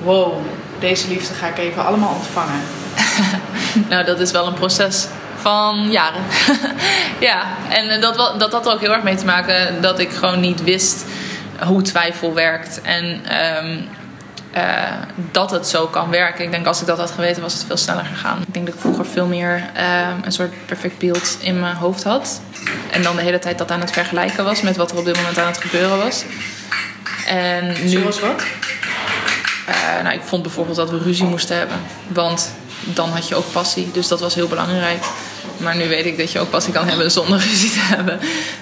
wow, 0.03 0.33
deze 0.79 1.07
liefde 1.07 1.33
ga 1.33 1.47
ik 1.47 1.57
even 1.57 1.85
allemaal 1.85 2.13
ontvangen. 2.13 2.61
nou, 3.89 4.05
dat 4.05 4.19
is 4.19 4.31
wel 4.31 4.47
een 4.47 4.53
proces 4.53 5.07
van 5.35 5.91
jaren. 5.91 6.23
ja, 7.19 7.43
en 7.69 8.01
dat, 8.01 8.33
dat 8.37 8.51
had 8.51 8.65
er 8.65 8.73
ook 8.73 8.81
heel 8.81 8.93
erg 8.93 9.03
mee 9.03 9.15
te 9.15 9.25
maken 9.25 9.81
dat 9.81 9.99
ik 9.99 10.11
gewoon 10.11 10.39
niet 10.39 10.63
wist 10.63 11.05
hoe 11.63 11.81
twijfel 11.81 12.33
werkt. 12.33 12.81
En 12.81 13.05
um, 13.65 13.87
uh, 14.57 14.63
dat 15.31 15.51
het 15.51 15.67
zo 15.67 15.87
kan 15.87 16.09
werken. 16.09 16.43
Ik 16.43 16.51
denk 16.51 16.65
als 16.65 16.81
ik 16.81 16.87
dat 16.87 16.97
had 16.97 17.11
geweten, 17.11 17.41
was 17.41 17.53
het 17.53 17.63
veel 17.63 17.77
sneller 17.77 18.05
gegaan. 18.05 18.41
Ik 18.41 18.53
denk 18.53 18.65
dat 18.65 18.75
ik 18.75 18.81
vroeger 18.81 19.05
veel 19.05 19.25
meer 19.25 19.69
uh, 19.77 20.07
een 20.21 20.31
soort 20.31 20.65
perfect 20.65 20.97
beeld 20.97 21.37
in 21.39 21.59
mijn 21.59 21.75
hoofd 21.75 22.03
had. 22.03 22.41
En 22.91 23.03
dan 23.03 23.15
de 23.15 23.21
hele 23.21 23.39
tijd 23.39 23.57
dat 23.57 23.71
aan 23.71 23.79
het 23.79 23.91
vergelijken 23.91 24.43
was 24.43 24.61
met 24.61 24.75
wat 24.75 24.91
er 24.91 24.97
op 24.97 25.05
dit 25.05 25.15
moment 25.15 25.37
aan 25.37 25.47
het 25.47 25.57
gebeuren 25.57 25.97
was. 25.97 26.23
En 27.27 27.67
nu. 27.67 27.87
Zoals 27.87 28.19
wat? 28.19 28.43
Uh, 29.69 30.03
nou, 30.03 30.15
ik 30.15 30.21
vond 30.23 30.41
bijvoorbeeld 30.41 30.77
dat 30.77 30.89
we 30.89 30.97
ruzie 30.97 31.25
moesten 31.25 31.57
hebben. 31.57 31.77
Want 32.07 32.53
dan 32.83 33.09
had 33.09 33.27
je 33.27 33.35
ook 33.35 33.51
passie. 33.51 33.91
Dus 33.91 34.07
dat 34.07 34.19
was 34.19 34.35
heel 34.35 34.47
belangrijk. 34.47 35.03
Maar 35.57 35.75
nu 35.75 35.87
weet 35.87 36.05
ik 36.05 36.17
dat 36.17 36.31
je 36.31 36.39
ook 36.39 36.49
passie 36.49 36.73
kan 36.73 36.87
hebben 36.87 37.11
zonder 37.11 37.39
ruzie 37.49 37.71
te 37.71 37.79
hebben. 37.79 38.19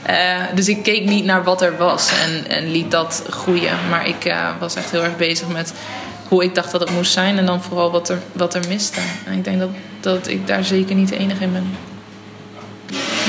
Uh, 0.09 0.55
dus 0.55 0.67
ik 0.67 0.83
keek 0.83 1.05
niet 1.05 1.25
naar 1.25 1.43
wat 1.43 1.61
er 1.61 1.77
was 1.77 2.11
en, 2.25 2.49
en 2.49 2.71
liet 2.71 2.91
dat 2.91 3.23
groeien. 3.29 3.77
Maar 3.89 4.07
ik 4.07 4.25
uh, 4.25 4.49
was 4.59 4.75
echt 4.75 4.91
heel 4.91 5.03
erg 5.03 5.17
bezig 5.17 5.47
met 5.47 5.73
hoe 6.27 6.43
ik 6.43 6.55
dacht 6.55 6.71
dat 6.71 6.81
het 6.81 6.91
moest 6.91 7.11
zijn. 7.11 7.37
En 7.37 7.45
dan 7.45 7.63
vooral 7.63 7.91
wat 7.91 8.09
er, 8.09 8.21
wat 8.31 8.53
er 8.53 8.61
miste. 8.67 8.99
En 9.25 9.33
ik 9.33 9.43
denk 9.43 9.59
dat, 9.59 9.69
dat 9.99 10.27
ik 10.27 10.47
daar 10.47 10.63
zeker 10.63 10.95
niet 10.95 11.09
de 11.09 11.17
enige 11.17 11.43
in 11.43 11.51
ben. 11.51 11.77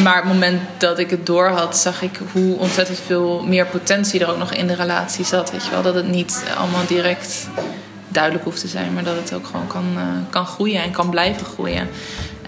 Maar 0.03 0.16
het 0.16 0.24
moment 0.24 0.61
dat 0.79 0.98
ik 0.98 1.11
het 1.11 1.27
door 1.27 1.48
had, 1.48 1.77
zag 1.77 2.03
ik 2.03 2.20
hoe 2.33 2.59
ontzettend 2.59 2.98
veel 3.07 3.44
meer 3.46 3.66
potentie 3.66 4.20
er 4.20 4.31
ook 4.31 4.38
nog 4.38 4.53
in 4.53 4.66
de 4.66 4.74
relatie 4.74 5.24
zat. 5.24 5.50
Weet 5.50 5.64
je 5.64 5.70
wel? 5.70 5.83
Dat 5.83 5.94
het 5.94 6.09
niet 6.09 6.44
allemaal 6.59 6.87
direct 6.87 7.48
duidelijk 8.09 8.44
hoeft 8.44 8.61
te 8.61 8.68
zijn, 8.68 8.92
maar 8.92 9.05
dat 9.05 9.16
het 9.16 9.35
ook 9.35 9.46
gewoon 9.46 9.66
kan, 9.66 9.85
uh, 9.96 10.03
kan 10.31 10.46
groeien 10.46 10.83
en 10.83 10.90
kan 10.90 11.11
blijven 11.11 11.46
groeien. 11.46 11.88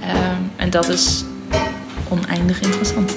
Uh, 0.01 0.37
en 0.57 0.71
dat 0.71 0.89
is 0.89 1.25
oneindig 2.09 2.61
interessant. 2.61 3.17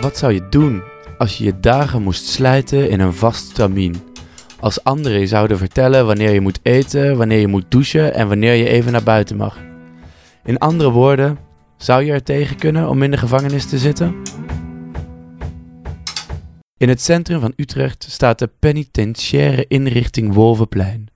Wat 0.00 0.18
zou 0.18 0.32
je 0.32 0.48
doen 0.48 0.82
als 1.18 1.38
je 1.38 1.44
je 1.44 1.60
dagen 1.60 2.02
moest 2.02 2.26
slijten 2.26 2.90
in 2.90 3.00
een 3.00 3.14
vast 3.14 3.44
stramien? 3.44 4.02
Als 4.60 4.84
anderen 4.84 5.20
je 5.20 5.26
zouden 5.26 5.58
vertellen 5.58 6.06
wanneer 6.06 6.30
je 6.30 6.40
moet 6.40 6.58
eten, 6.62 7.16
wanneer 7.16 7.38
je 7.38 7.46
moet 7.46 7.64
douchen 7.68 8.14
en 8.14 8.28
wanneer 8.28 8.54
je 8.54 8.68
even 8.68 8.92
naar 8.92 9.02
buiten 9.02 9.36
mag. 9.36 9.58
In 10.44 10.58
andere 10.58 10.90
woorden, 10.90 11.38
zou 11.76 12.04
je 12.04 12.12
er 12.12 12.22
tegen 12.22 12.56
kunnen 12.56 12.88
om 12.88 13.02
in 13.02 13.10
de 13.10 13.16
gevangenis 13.16 13.66
te 13.66 13.78
zitten? 13.78 14.14
In 16.82 16.88
het 16.88 17.00
centrum 17.00 17.40
van 17.40 17.52
Utrecht 17.56 18.06
staat 18.08 18.38
de 18.38 18.50
penitentiaire 18.58 19.64
inrichting 19.68 20.34
Wolvenplein, 20.34 21.08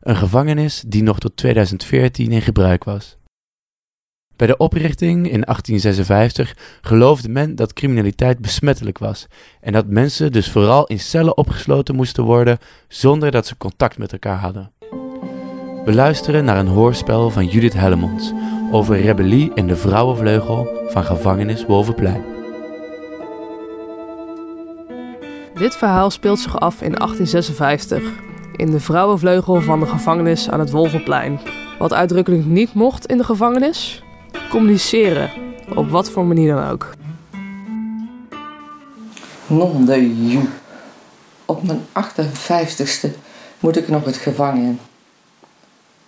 een 0.00 0.16
gevangenis 0.16 0.82
die 0.86 1.02
nog 1.02 1.18
tot 1.18 1.36
2014 1.36 2.32
in 2.32 2.42
gebruik 2.42 2.84
was. 2.84 3.16
Bij 4.36 4.46
de 4.46 4.56
oprichting 4.56 5.16
in 5.16 5.40
1856 5.40 6.56
geloofde 6.80 7.28
men 7.28 7.54
dat 7.54 7.72
criminaliteit 7.72 8.38
besmettelijk 8.38 8.98
was 8.98 9.26
en 9.60 9.72
dat 9.72 9.86
mensen 9.86 10.32
dus 10.32 10.50
vooral 10.50 10.86
in 10.86 11.00
cellen 11.00 11.36
opgesloten 11.36 11.94
moesten 11.94 12.24
worden 12.24 12.58
zonder 12.88 13.30
dat 13.30 13.46
ze 13.46 13.56
contact 13.56 13.98
met 13.98 14.12
elkaar 14.12 14.38
hadden. 14.38 14.72
We 15.84 15.92
luisteren 15.94 16.44
naar 16.44 16.58
een 16.58 16.66
hoorspel 16.66 17.30
van 17.30 17.46
Judith 17.46 17.74
Hellemons 17.74 18.32
over 18.70 19.00
rebellie 19.00 19.50
in 19.54 19.66
de 19.66 19.76
vrouwenvleugel 19.76 20.68
van 20.88 21.04
gevangenis 21.04 21.66
Wolvenplein. 21.66 22.31
Dit 25.54 25.76
verhaal 25.76 26.10
speelt 26.10 26.38
zich 26.38 26.60
af 26.60 26.82
in 26.82 26.92
1856 26.92 28.02
in 28.56 28.70
de 28.70 28.80
vrouwenvleugel 28.80 29.60
van 29.60 29.80
de 29.80 29.86
gevangenis 29.86 30.50
aan 30.50 30.60
het 30.60 30.70
Wolvenplein. 30.70 31.40
Wat 31.78 31.92
uitdrukkelijk 31.92 32.44
niet 32.44 32.74
mocht 32.74 33.06
in 33.06 33.18
de 33.18 33.24
gevangenis? 33.24 34.02
Communiceren, 34.50 35.30
op 35.74 35.90
wat 35.90 36.10
voor 36.10 36.24
manier 36.24 36.54
dan 36.54 36.68
ook. 36.68 36.90
Non 39.46 39.84
de. 39.84 40.40
Op 41.44 41.62
mijn 41.62 41.80
58ste 41.92 43.08
moet 43.60 43.76
ik 43.76 43.88
nog 43.88 44.04
het 44.04 44.16
gevangen 44.16 44.62
in. 44.62 44.80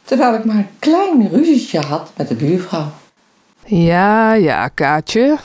Terwijl 0.02 0.34
ik 0.34 0.44
maar 0.44 0.56
een 0.56 0.68
klein 0.78 1.28
ruzietje 1.28 1.80
had 1.80 2.10
met 2.16 2.28
de 2.28 2.34
buurvrouw. 2.34 2.90
Ja, 3.64 4.32
ja, 4.32 4.68
Kaatje. 4.68 5.36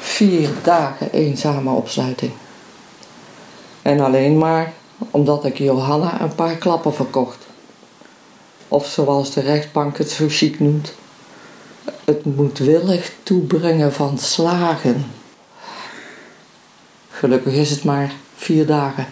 Vier 0.00 0.48
dagen 0.62 1.12
eenzame 1.12 1.70
opsluiting. 1.70 2.32
En 3.82 4.00
alleen 4.00 4.38
maar 4.38 4.72
omdat 5.10 5.44
ik 5.44 5.58
Johanna 5.58 6.20
een 6.20 6.34
paar 6.34 6.56
klappen 6.56 6.94
verkocht. 6.94 7.46
Of 8.68 8.86
zoals 8.86 9.34
de 9.34 9.40
rechtbank 9.40 9.98
het 9.98 10.10
zo 10.10 10.26
chic 10.28 10.60
noemt. 10.60 10.94
Het 12.04 12.24
moedwillig 12.24 13.12
toebrengen 13.22 13.92
van 13.92 14.18
slagen. 14.18 15.06
Gelukkig 17.10 17.52
is 17.52 17.70
het 17.70 17.84
maar 17.84 18.12
vier 18.34 18.66
dagen. 18.66 19.06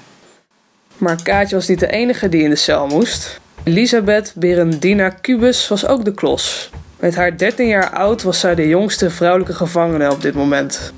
Maar 0.99 1.23
Kaatje 1.23 1.55
was 1.55 1.69
niet 1.69 1.81
de 1.81 1.91
enige 1.91 2.29
die 2.29 2.43
in 2.43 2.51
de 2.51 2.57
cel 2.57 2.87
moest. 2.87 3.41
Elisabeth 3.63 4.33
Berendina 4.37 5.15
Cubus 5.21 5.69
was 5.69 5.87
ook 5.87 6.05
de 6.05 6.15
klos. 6.15 6.71
Met 7.01 7.15
haar 7.15 7.37
13 7.37 7.67
jaar 7.67 7.91
oud 7.91 8.23
was 8.23 8.41
zij 8.41 8.55
de 8.55 8.69
jongste 8.69 9.11
vrouwelijke 9.11 9.55
gevangene 9.55 10.11
op 10.11 10.23
dit 10.23 10.35
moment. 10.35 10.93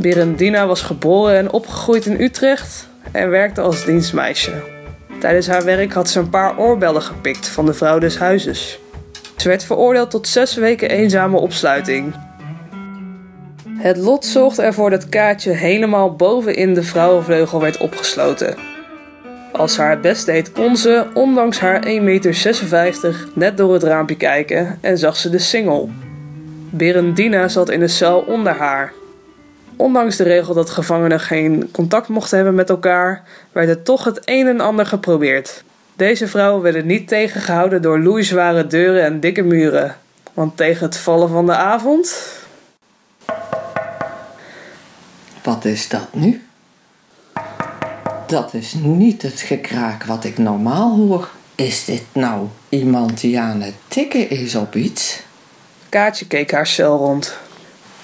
Berendina 0.00 0.66
was 0.66 0.82
geboren 0.82 1.36
en 1.36 1.52
opgegroeid 1.52 2.06
in 2.06 2.20
Utrecht 2.20 2.88
en 3.12 3.30
werkte 3.30 3.60
als 3.60 3.84
dienstmeisje. 3.84 4.52
Tijdens 5.20 5.46
haar 5.46 5.64
werk 5.64 5.92
had 5.92 6.08
ze 6.08 6.18
een 6.18 6.30
paar 6.30 6.58
oorbellen 6.58 7.02
gepikt 7.02 7.48
van 7.48 7.66
de 7.66 7.74
vrouw 7.74 7.98
des 7.98 8.18
huizes. 8.18 8.78
Ze 9.36 9.48
werd 9.48 9.64
veroordeeld 9.64 10.10
tot 10.10 10.28
zes 10.28 10.54
weken 10.54 10.90
eenzame 10.90 11.38
opsluiting. 11.38 12.14
Het 13.78 13.96
lot 13.96 14.24
zorgde 14.24 14.62
ervoor 14.62 14.90
dat 14.90 15.08
Kaatje 15.08 15.50
helemaal 15.50 16.14
bovenin 16.16 16.74
de 16.74 16.82
vrouwenvleugel 16.82 17.60
werd 17.60 17.78
opgesloten. 17.78 18.56
Als 19.52 19.74
ze 19.74 19.80
haar 19.80 20.00
best 20.00 20.26
deed, 20.26 20.52
kon 20.52 20.76
ze, 20.76 21.06
ondanks 21.14 21.58
haar 21.58 21.86
1,56 21.86 21.90
meter, 22.00 23.26
net 23.34 23.56
door 23.56 23.72
het 23.72 23.82
raampje 23.82 24.16
kijken 24.16 24.78
en 24.80 24.98
zag 24.98 25.16
ze 25.16 25.30
de 25.30 25.38
singel. 25.38 25.90
Berendina 26.70 27.48
zat 27.48 27.70
in 27.70 27.80
de 27.80 27.88
cel 27.88 28.18
onder 28.18 28.52
haar. 28.52 28.92
Ondanks 29.78 30.16
de 30.16 30.22
regel 30.22 30.54
dat 30.54 30.70
gevangenen 30.70 31.20
geen 31.20 31.68
contact 31.72 32.08
mochten 32.08 32.36
hebben 32.36 32.54
met 32.54 32.70
elkaar, 32.70 33.22
werd 33.52 33.68
er 33.68 33.82
toch 33.82 34.04
het 34.04 34.20
een 34.24 34.46
en 34.46 34.60
ander 34.60 34.86
geprobeerd. 34.86 35.64
Deze 35.96 36.28
vrouwen 36.28 36.62
werden 36.62 36.86
niet 36.86 37.08
tegengehouden 37.08 37.82
door 37.82 37.98
loeizware 37.98 38.66
deuren 38.66 39.04
en 39.04 39.20
dikke 39.20 39.42
muren. 39.42 39.96
Want 40.34 40.56
tegen 40.56 40.86
het 40.86 40.96
vallen 40.96 41.28
van 41.28 41.46
de 41.46 41.54
avond. 41.54 42.32
Wat 45.42 45.64
is 45.64 45.88
dat 45.88 46.14
nu? 46.14 46.42
Dat 48.26 48.54
is 48.54 48.74
niet 48.82 49.22
het 49.22 49.40
gekraak 49.40 50.04
wat 50.04 50.24
ik 50.24 50.38
normaal 50.38 50.96
hoor. 50.96 51.28
Is 51.54 51.84
dit 51.84 52.04
nou 52.12 52.46
iemand 52.68 53.20
die 53.20 53.40
aan 53.40 53.60
het 53.60 53.74
tikken 53.88 54.30
is 54.30 54.54
op 54.54 54.74
iets? 54.74 55.22
Kaatje 55.88 56.26
keek 56.26 56.50
haar 56.50 56.66
cel 56.66 56.96
rond. 56.96 57.38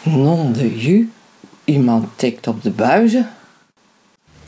Non 0.03 0.53
de 0.53 0.79
ju. 0.79 1.11
Iemand 1.65 2.09
tikt 2.17 2.47
op 2.47 2.63
de 2.63 2.71
buizen. 2.71 3.31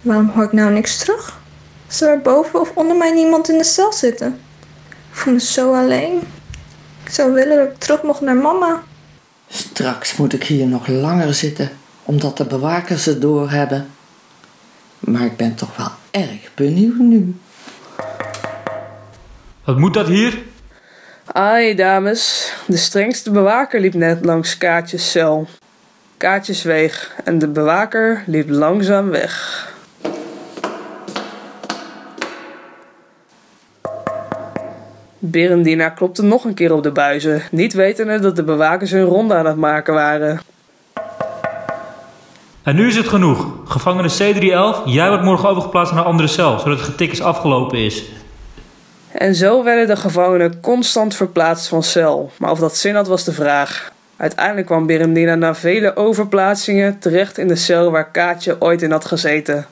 Waarom 0.03 0.29
hoor 0.29 0.45
ik 0.45 0.53
nou 0.53 0.73
niks 0.73 0.99
terug? 0.99 1.39
Zou 1.87 2.11
er 2.11 2.21
boven 2.21 2.61
of 2.61 2.71
onder 2.75 2.97
mij 2.97 3.13
niemand 3.13 3.49
in 3.49 3.59
de 3.59 3.65
cel 3.65 3.93
zitten? 3.93 4.41
Ik 4.89 5.17
voel 5.17 5.33
me 5.33 5.41
zo 5.41 5.75
alleen. 5.75 6.21
Ik 7.05 7.11
zou 7.11 7.33
willen 7.33 7.57
dat 7.57 7.67
ik 7.67 7.79
terug 7.79 8.03
mocht 8.03 8.21
naar 8.21 8.37
mama. 8.37 8.83
Straks 9.49 10.17
moet 10.17 10.33
ik 10.33 10.45
hier 10.45 10.67
nog 10.67 10.87
langer 10.87 11.35
zitten, 11.35 11.71
omdat 12.03 12.37
de 12.37 12.45
bewakers 12.45 13.05
het 13.05 13.21
doorhebben. 13.21 13.87
Maar 14.99 15.25
ik 15.25 15.37
ben 15.37 15.55
toch 15.55 15.77
wel 15.77 15.91
erg 16.11 16.55
benieuwd 16.55 16.99
nu. 16.99 17.35
Wat 19.65 19.79
moet 19.79 19.95
dat 19.95 20.07
hier? 20.07 20.43
Ai, 21.27 21.75
dames. 21.75 22.53
De 22.67 22.77
strengste 22.77 23.31
bewaker 23.31 23.81
liep 23.81 23.95
net 23.95 24.25
langs 24.25 24.59
Kaatjes 24.59 25.11
cel. 25.11 25.49
Kaatje 26.17 26.53
zweeg 26.53 27.15
en 27.25 27.39
de 27.39 27.49
bewaker 27.49 28.23
liep 28.27 28.51
langzaam 28.51 29.11
weg. 29.11 29.65
Berendina 35.19 35.89
klopte 35.89 36.23
nog 36.23 36.45
een 36.45 36.55
keer 36.55 36.73
op 36.73 36.83
de 36.83 36.91
buizen, 36.91 37.43
niet 37.51 37.73
wetende 37.73 38.19
dat 38.19 38.37
de 38.37 38.45
bewakers 38.45 38.91
hun 38.91 39.05
ronde 39.05 39.35
aan 39.35 39.47
het 39.47 39.57
maken 39.57 39.95
waren. 39.95 40.41
En 42.63 42.77
nu 42.77 42.87
is 42.87 42.97
het 42.97 43.09
genoeg. 43.09 43.47
Gevangene 43.65 44.11
C311, 44.11 44.85
jij 44.85 45.09
wordt 45.09 45.25
morgen 45.25 45.49
overgeplaatst 45.49 45.93
naar 45.93 46.03
een 46.03 46.09
andere 46.09 46.29
cel, 46.29 46.59
zodat 46.59 46.79
het 46.79 46.89
getik 46.89 47.13
is 47.13 47.23
afgelopen 47.23 47.79
is. 47.79 48.05
En 49.13 49.35
zo 49.35 49.65
werden 49.65 49.87
de 49.87 49.97
gevangenen 49.97 50.61
constant 50.61 51.15
verplaatst 51.15 51.69
van 51.69 51.83
cel. 51.83 52.31
Maar 52.39 52.51
of 52.51 52.59
dat 52.59 52.77
zin 52.77 52.95
had 52.95 53.07
was 53.07 53.25
de 53.25 53.33
vraag. 53.33 53.95
Uiteindelijk 54.17 54.67
kwam 54.67 54.87
Berendina 54.87 55.35
na 55.35 55.55
vele 55.55 55.97
overplaatsingen 55.97 56.99
terecht 56.99 57.39
in 57.39 57.49
de 57.49 57.57
cel 57.57 57.91
waar 57.91 58.11
Kaatje 58.11 58.57
ooit 58.61 58.83
in 58.83 58.91
had 58.91 59.05
gezeten. 59.05 59.67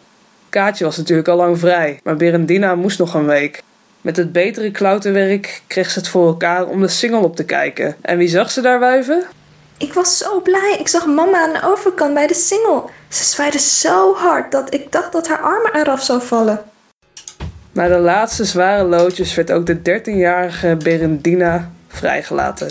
Kaatje 0.48 0.85
was 0.85 0.96
natuurlijk 0.96 1.28
al 1.28 1.37
lang 1.37 1.59
vrij, 1.59 2.00
maar 2.02 2.16
Berendina 2.16 2.74
moest 2.74 2.98
nog 2.98 3.14
een 3.14 3.26
week. 3.26 3.62
Met 4.00 4.16
het 4.16 4.33
betere 4.33 4.70
klauterwerk 4.70 5.62
kreeg 5.66 5.90
ze 5.90 5.98
het 5.98 6.09
voor 6.09 6.26
elkaar 6.26 6.66
om 6.66 6.80
de 6.80 6.88
single 6.88 7.20
op 7.20 7.37
te 7.37 7.44
kijken. 7.44 7.96
En 8.00 8.18
wie 8.18 8.28
zag 8.28 8.50
ze 8.50 8.61
daar 8.61 8.78
wuiven? 8.78 9.24
Ik 9.78 9.92
was 9.92 10.18
zo 10.18 10.40
blij. 10.40 10.76
Ik 10.78 10.88
zag 10.88 11.07
mama 11.07 11.42
aan 11.42 11.52
de 11.52 11.62
overkant 11.64 12.14
bij 12.14 12.26
de 12.26 12.35
singel. 12.35 12.90
Ze 13.09 13.24
zwaaide 13.24 13.59
zo 13.59 14.14
hard 14.14 14.52
dat 14.52 14.74
ik 14.74 14.92
dacht 14.92 15.12
dat 15.12 15.28
haar 15.28 15.40
armen 15.40 15.74
eraf 15.74 16.02
zou 16.02 16.22
vallen. 16.22 16.62
Na 17.72 17.88
de 17.88 17.98
laatste 17.98 18.44
zware 18.44 18.85
loodjes 18.85 19.35
werd 19.35 19.52
ook 19.52 19.66
de 19.66 19.78
13-jarige 19.78 20.76
Berendina 20.83 21.70
vrijgelaten. 21.88 22.68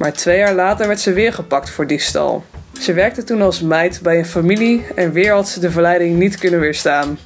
Maar 0.00 0.12
twee 0.12 0.38
jaar 0.38 0.54
later 0.54 0.86
werd 0.86 1.00
ze 1.00 1.12
weer 1.12 1.32
gepakt 1.32 1.70
voor 1.70 1.86
diefstal. 1.86 2.44
Ze 2.80 2.92
werkte 2.92 3.24
toen 3.24 3.42
als 3.42 3.60
meid 3.60 4.00
bij 4.02 4.18
een 4.18 4.26
familie 4.26 4.86
en 4.94 5.12
weer 5.12 5.32
had 5.32 5.48
ze 5.48 5.60
de 5.60 5.70
verleiding 5.70 6.18
niet 6.18 6.38
kunnen 6.38 6.60
weerstaan. 6.60 7.18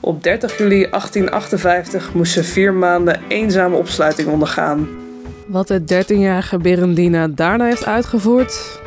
Op 0.00 0.22
30 0.22 0.58
juli 0.58 0.86
1858 0.90 2.14
moest 2.14 2.32
ze 2.32 2.44
vier 2.44 2.72
maanden 2.72 3.20
eenzame 3.28 3.76
opsluiting 3.76 4.28
ondergaan. 4.28 4.88
Wat 5.46 5.68
de 5.68 5.80
13-jarige 5.80 6.58
Berendina 6.58 7.28
daarna 7.28 7.64
heeft 7.64 7.86
uitgevoerd, 7.86 8.80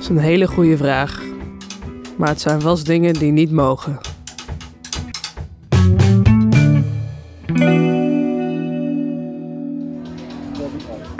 is 0.00 0.08
een 0.08 0.18
hele 0.18 0.46
goede 0.46 0.76
vraag. 0.76 1.22
Maar 2.16 2.28
het 2.28 2.40
zijn 2.40 2.62
wel 2.62 2.84
dingen 2.84 3.14
die 3.14 3.32
niet 3.32 3.50
mogen. 3.50 4.13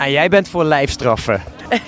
En 0.05 0.11
jij 0.11 0.29
bent 0.29 0.47
voor 0.47 0.63
lijfstraffen. 0.63 1.43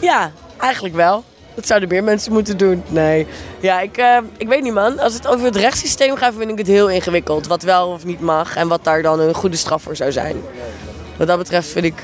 ja, 0.00 0.32
eigenlijk 0.58 0.94
wel. 0.94 1.24
Dat 1.54 1.66
zouden 1.66 1.88
meer 1.88 2.04
mensen 2.04 2.32
moeten 2.32 2.56
doen. 2.56 2.82
Nee. 2.88 3.26
Ja, 3.60 3.80
ik, 3.80 3.96
eh, 3.96 4.18
ik 4.36 4.48
weet 4.48 4.62
niet 4.62 4.72
man. 4.72 4.98
Als 4.98 5.14
het 5.14 5.26
over 5.26 5.44
het 5.44 5.56
rechtssysteem 5.56 6.16
gaat, 6.16 6.34
vind 6.38 6.50
ik 6.50 6.58
het 6.58 6.66
heel 6.66 6.90
ingewikkeld. 6.90 7.46
Wat 7.46 7.62
wel 7.62 7.88
of 7.88 8.04
niet 8.04 8.20
mag 8.20 8.56
en 8.56 8.68
wat 8.68 8.84
daar 8.84 9.02
dan 9.02 9.20
een 9.20 9.34
goede 9.34 9.56
straf 9.56 9.82
voor 9.82 9.96
zou 9.96 10.12
zijn. 10.12 10.36
Wat 11.16 11.26
dat 11.26 11.38
betreft 11.38 11.68
vind 11.68 11.84
ik 11.84 12.02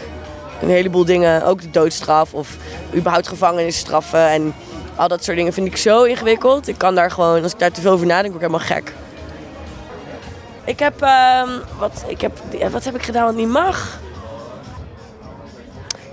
een 0.62 0.68
heleboel 0.68 1.04
dingen, 1.04 1.44
ook 1.44 1.62
de 1.62 1.70
doodstraf 1.70 2.34
of 2.34 2.56
überhaupt 2.94 3.28
gevangenisstraffen 3.28 4.28
en 4.28 4.54
al 4.94 5.08
dat 5.08 5.24
soort 5.24 5.36
dingen 5.36 5.52
vind 5.52 5.66
ik 5.66 5.76
zo 5.76 6.02
ingewikkeld. 6.02 6.68
Ik 6.68 6.78
kan 6.78 6.94
daar 6.94 7.10
gewoon, 7.10 7.42
als 7.42 7.52
ik 7.52 7.58
daar 7.58 7.72
te 7.72 7.80
veel 7.80 7.92
over 7.92 8.06
nadenk, 8.06 8.32
word 8.32 8.44
ik 8.44 8.50
helemaal 8.50 8.76
gek. 8.76 8.92
Ik 10.64 10.78
heb, 10.78 11.02
ehm, 11.02 11.48
wat, 11.78 12.04
ik 12.06 12.20
heb, 12.20 12.32
wat 12.70 12.84
heb 12.84 12.94
ik 12.94 13.02
gedaan 13.02 13.24
wat 13.24 13.34
niet 13.34 13.48
mag? 13.48 13.98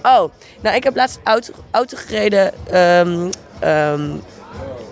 Oh, 0.08 0.32
nou 0.62 0.76
ik 0.76 0.84
heb 0.84 0.96
laatst 0.96 1.20
auto, 1.24 1.54
auto 1.72 1.98
gereden, 1.98 2.54
ehm, 2.72 3.32
ehm, 3.60 4.10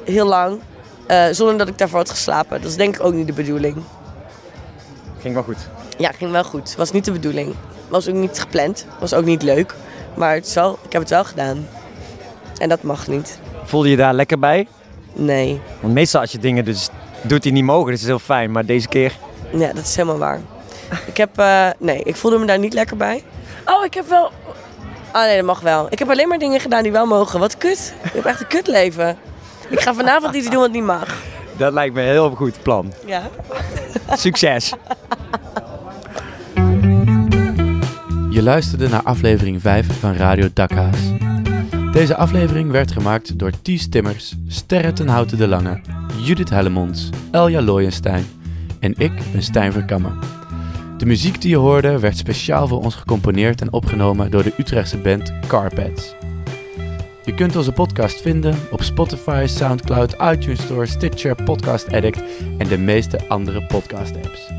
heel 0.04 0.26
lang, 0.26 0.60
eh, 1.08 1.26
zonder 1.32 1.58
dat 1.58 1.68
ik 1.68 1.78
daarvoor 1.78 1.98
had 1.98 2.10
geslapen. 2.10 2.62
Dat 2.62 2.70
is 2.70 2.78
denk 2.78 2.96
ik 2.96 3.04
ook 3.04 3.14
niet 3.14 3.28
de 3.28 3.34
bedoeling. 3.34 3.76
Ging 5.20 5.34
wel 5.34 5.44
goed. 5.44 5.68
Ja, 5.98 6.12
ging 6.12 6.32
wel 6.32 6.44
goed. 6.44 6.76
Was 6.76 6.92
niet 6.92 7.06
de 7.06 7.12
bedoeling. 7.12 7.56
Was 7.88 8.08
ook 8.10 8.16
niet 8.16 8.40
gepland. 8.40 8.86
Was 9.00 9.14
ook 9.14 9.26
niet 9.26 9.42
leuk. 9.42 9.76
Maar 10.14 10.34
het 10.34 10.54
wel, 10.54 10.80
ik 10.84 10.92
heb 10.92 11.02
het 11.02 11.10
wel 11.10 11.24
gedaan. 11.24 11.68
En 12.58 12.70
dat 12.70 12.82
mag 12.82 13.08
niet. 13.08 13.40
Voelde 13.64 13.90
je 13.90 13.96
daar 13.96 14.14
lekker 14.14 14.40
bij? 14.40 14.68
Nee. 15.14 15.62
Want 15.80 15.94
meestal 15.94 16.22
als 16.22 16.32
je 16.32 16.38
dingen 16.38 16.66
dus 16.66 16.90
doet 17.22 17.44
die 17.44 17.52
niet 17.52 17.64
mogen, 17.64 17.92
dus 17.92 18.02
is 18.02 18.08
heel 18.08 18.20
fijn. 18.20 18.52
Maar 18.52 18.66
deze 18.66 18.88
keer... 18.88 19.18
Ja, 19.52 19.74
dat 19.74 19.84
is 19.84 19.96
helemaal 19.96 20.18
waar. 20.18 20.42
Ik 21.06 21.18
heb, 21.18 21.38
eh, 21.38 21.70
nee, 21.78 22.04
ik 22.04 22.16
voelde 22.16 22.38
me 22.38 22.46
daar 22.46 22.60
niet 22.60 22.74
lekker 22.74 22.98
bij. 22.98 23.24
Oh, 23.66 23.86
ik 23.86 23.94
heb 23.94 24.08
wel... 24.10 24.32
Oh 25.16 25.22
nee, 25.22 25.36
dat 25.36 25.46
mag 25.46 25.60
wel. 25.60 25.88
Ik 25.90 26.00
heb 26.00 26.10
alleen 26.10 26.28
maar 26.28 26.38
dingen 26.38 26.60
gedaan 26.60 26.84
die 26.84 26.92
wel 26.92 27.06
mogen. 27.06 27.40
Wat 27.40 27.58
kut. 27.58 27.94
Ik 28.04 28.12
heb 28.14 28.26
echt 28.26 28.40
een 28.40 28.48
kutleven. 28.48 29.18
Ik 29.70 29.80
ga 29.80 29.94
vanavond 29.94 30.36
iets 30.36 30.50
doen 30.50 30.60
wat 30.60 30.72
niet 30.72 30.84
mag. 30.84 31.18
Dat 31.58 31.74
lijkt 31.74 31.94
me 31.94 32.02
een 32.02 32.08
heel 32.08 32.30
goed 32.30 32.62
plan. 32.62 32.94
Ja. 33.06 33.22
Succes. 34.12 34.74
Je 38.30 38.44
luisterde 38.44 38.90
naar 38.90 39.04
aflevering 39.04 39.62
5 39.62 40.00
van 40.00 40.14
Radio 40.14 40.48
Dakhaas. 40.54 40.98
Deze 41.92 42.16
aflevering 42.16 42.72
werd 42.72 42.92
gemaakt 42.92 43.40
door 43.40 43.52
Ties 43.62 43.90
Timmers, 43.90 44.36
Sterre 44.48 44.94
ten 44.94 45.08
Houten 45.08 45.38
de 45.38 45.48
Lange, 45.48 45.82
Judith 46.24 46.50
Hellemonds, 46.50 47.10
Elja 47.32 47.62
Looyenstein 47.62 48.26
en 48.80 48.94
ik 48.98 49.12
ben 49.32 49.44
Stijn 49.44 49.72
Verkammen. 49.72 50.35
De 50.98 51.06
muziek 51.06 51.42
die 51.42 51.50
je 51.50 51.56
hoorde 51.56 52.00
werd 52.00 52.18
speciaal 52.18 52.68
voor 52.68 52.84
ons 52.84 52.96
gecomponeerd 52.96 53.62
en 53.62 53.74
opgenomen 53.74 54.32
door 54.32 54.44
de 54.44 54.54
Utrechtse 54.58 54.98
band 54.98 55.34
Carpets. 55.48 56.16
Je 57.26 57.34
kunt 57.34 57.56
onze 57.56 57.72
podcast 57.72 58.22
vinden 58.22 58.56
op 58.72 58.82
Spotify, 58.82 59.46
Soundcloud, 59.48 60.16
iTunes 60.22 60.62
Store, 60.62 60.86
Stitcher, 60.86 61.36
Podcast 61.44 61.94
Addict 61.94 62.24
en 62.58 62.68
de 62.68 62.78
meeste 62.78 63.28
andere 63.28 63.66
podcast 63.66 64.16
apps. 64.16 64.52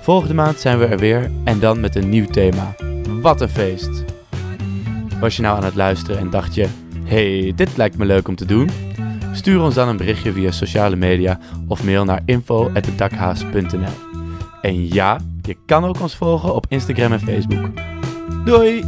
Volgende 0.00 0.34
maand 0.34 0.58
zijn 0.58 0.78
we 0.78 0.84
er 0.84 0.98
weer 0.98 1.30
en 1.44 1.58
dan 1.58 1.80
met 1.80 1.94
een 1.94 2.08
nieuw 2.08 2.26
thema. 2.26 2.74
Wat 3.20 3.40
een 3.40 3.48
feest! 3.48 4.04
Was 5.20 5.36
je 5.36 5.42
nou 5.42 5.56
aan 5.56 5.64
het 5.64 5.74
luisteren 5.74 6.18
en 6.18 6.30
dacht 6.30 6.54
je, 6.54 6.66
hey, 7.04 7.52
dit 7.56 7.76
lijkt 7.76 7.98
me 7.98 8.04
leuk 8.04 8.28
om 8.28 8.36
te 8.36 8.44
doen? 8.44 8.68
Stuur 9.32 9.60
ons 9.60 9.74
dan 9.74 9.88
een 9.88 9.96
berichtje 9.96 10.32
via 10.32 10.50
sociale 10.50 10.96
media 10.96 11.38
of 11.68 11.84
mail 11.84 12.04
naar 12.04 12.22
info.dakhaas.nl. 12.24 14.10
En 14.62 14.88
ja, 14.88 15.18
je 15.42 15.56
kan 15.66 15.84
ook 15.84 16.00
ons 16.00 16.16
volgen 16.16 16.54
op 16.54 16.66
Instagram 16.68 17.12
en 17.12 17.20
Facebook. 17.20 17.70
Doei! 18.44 18.84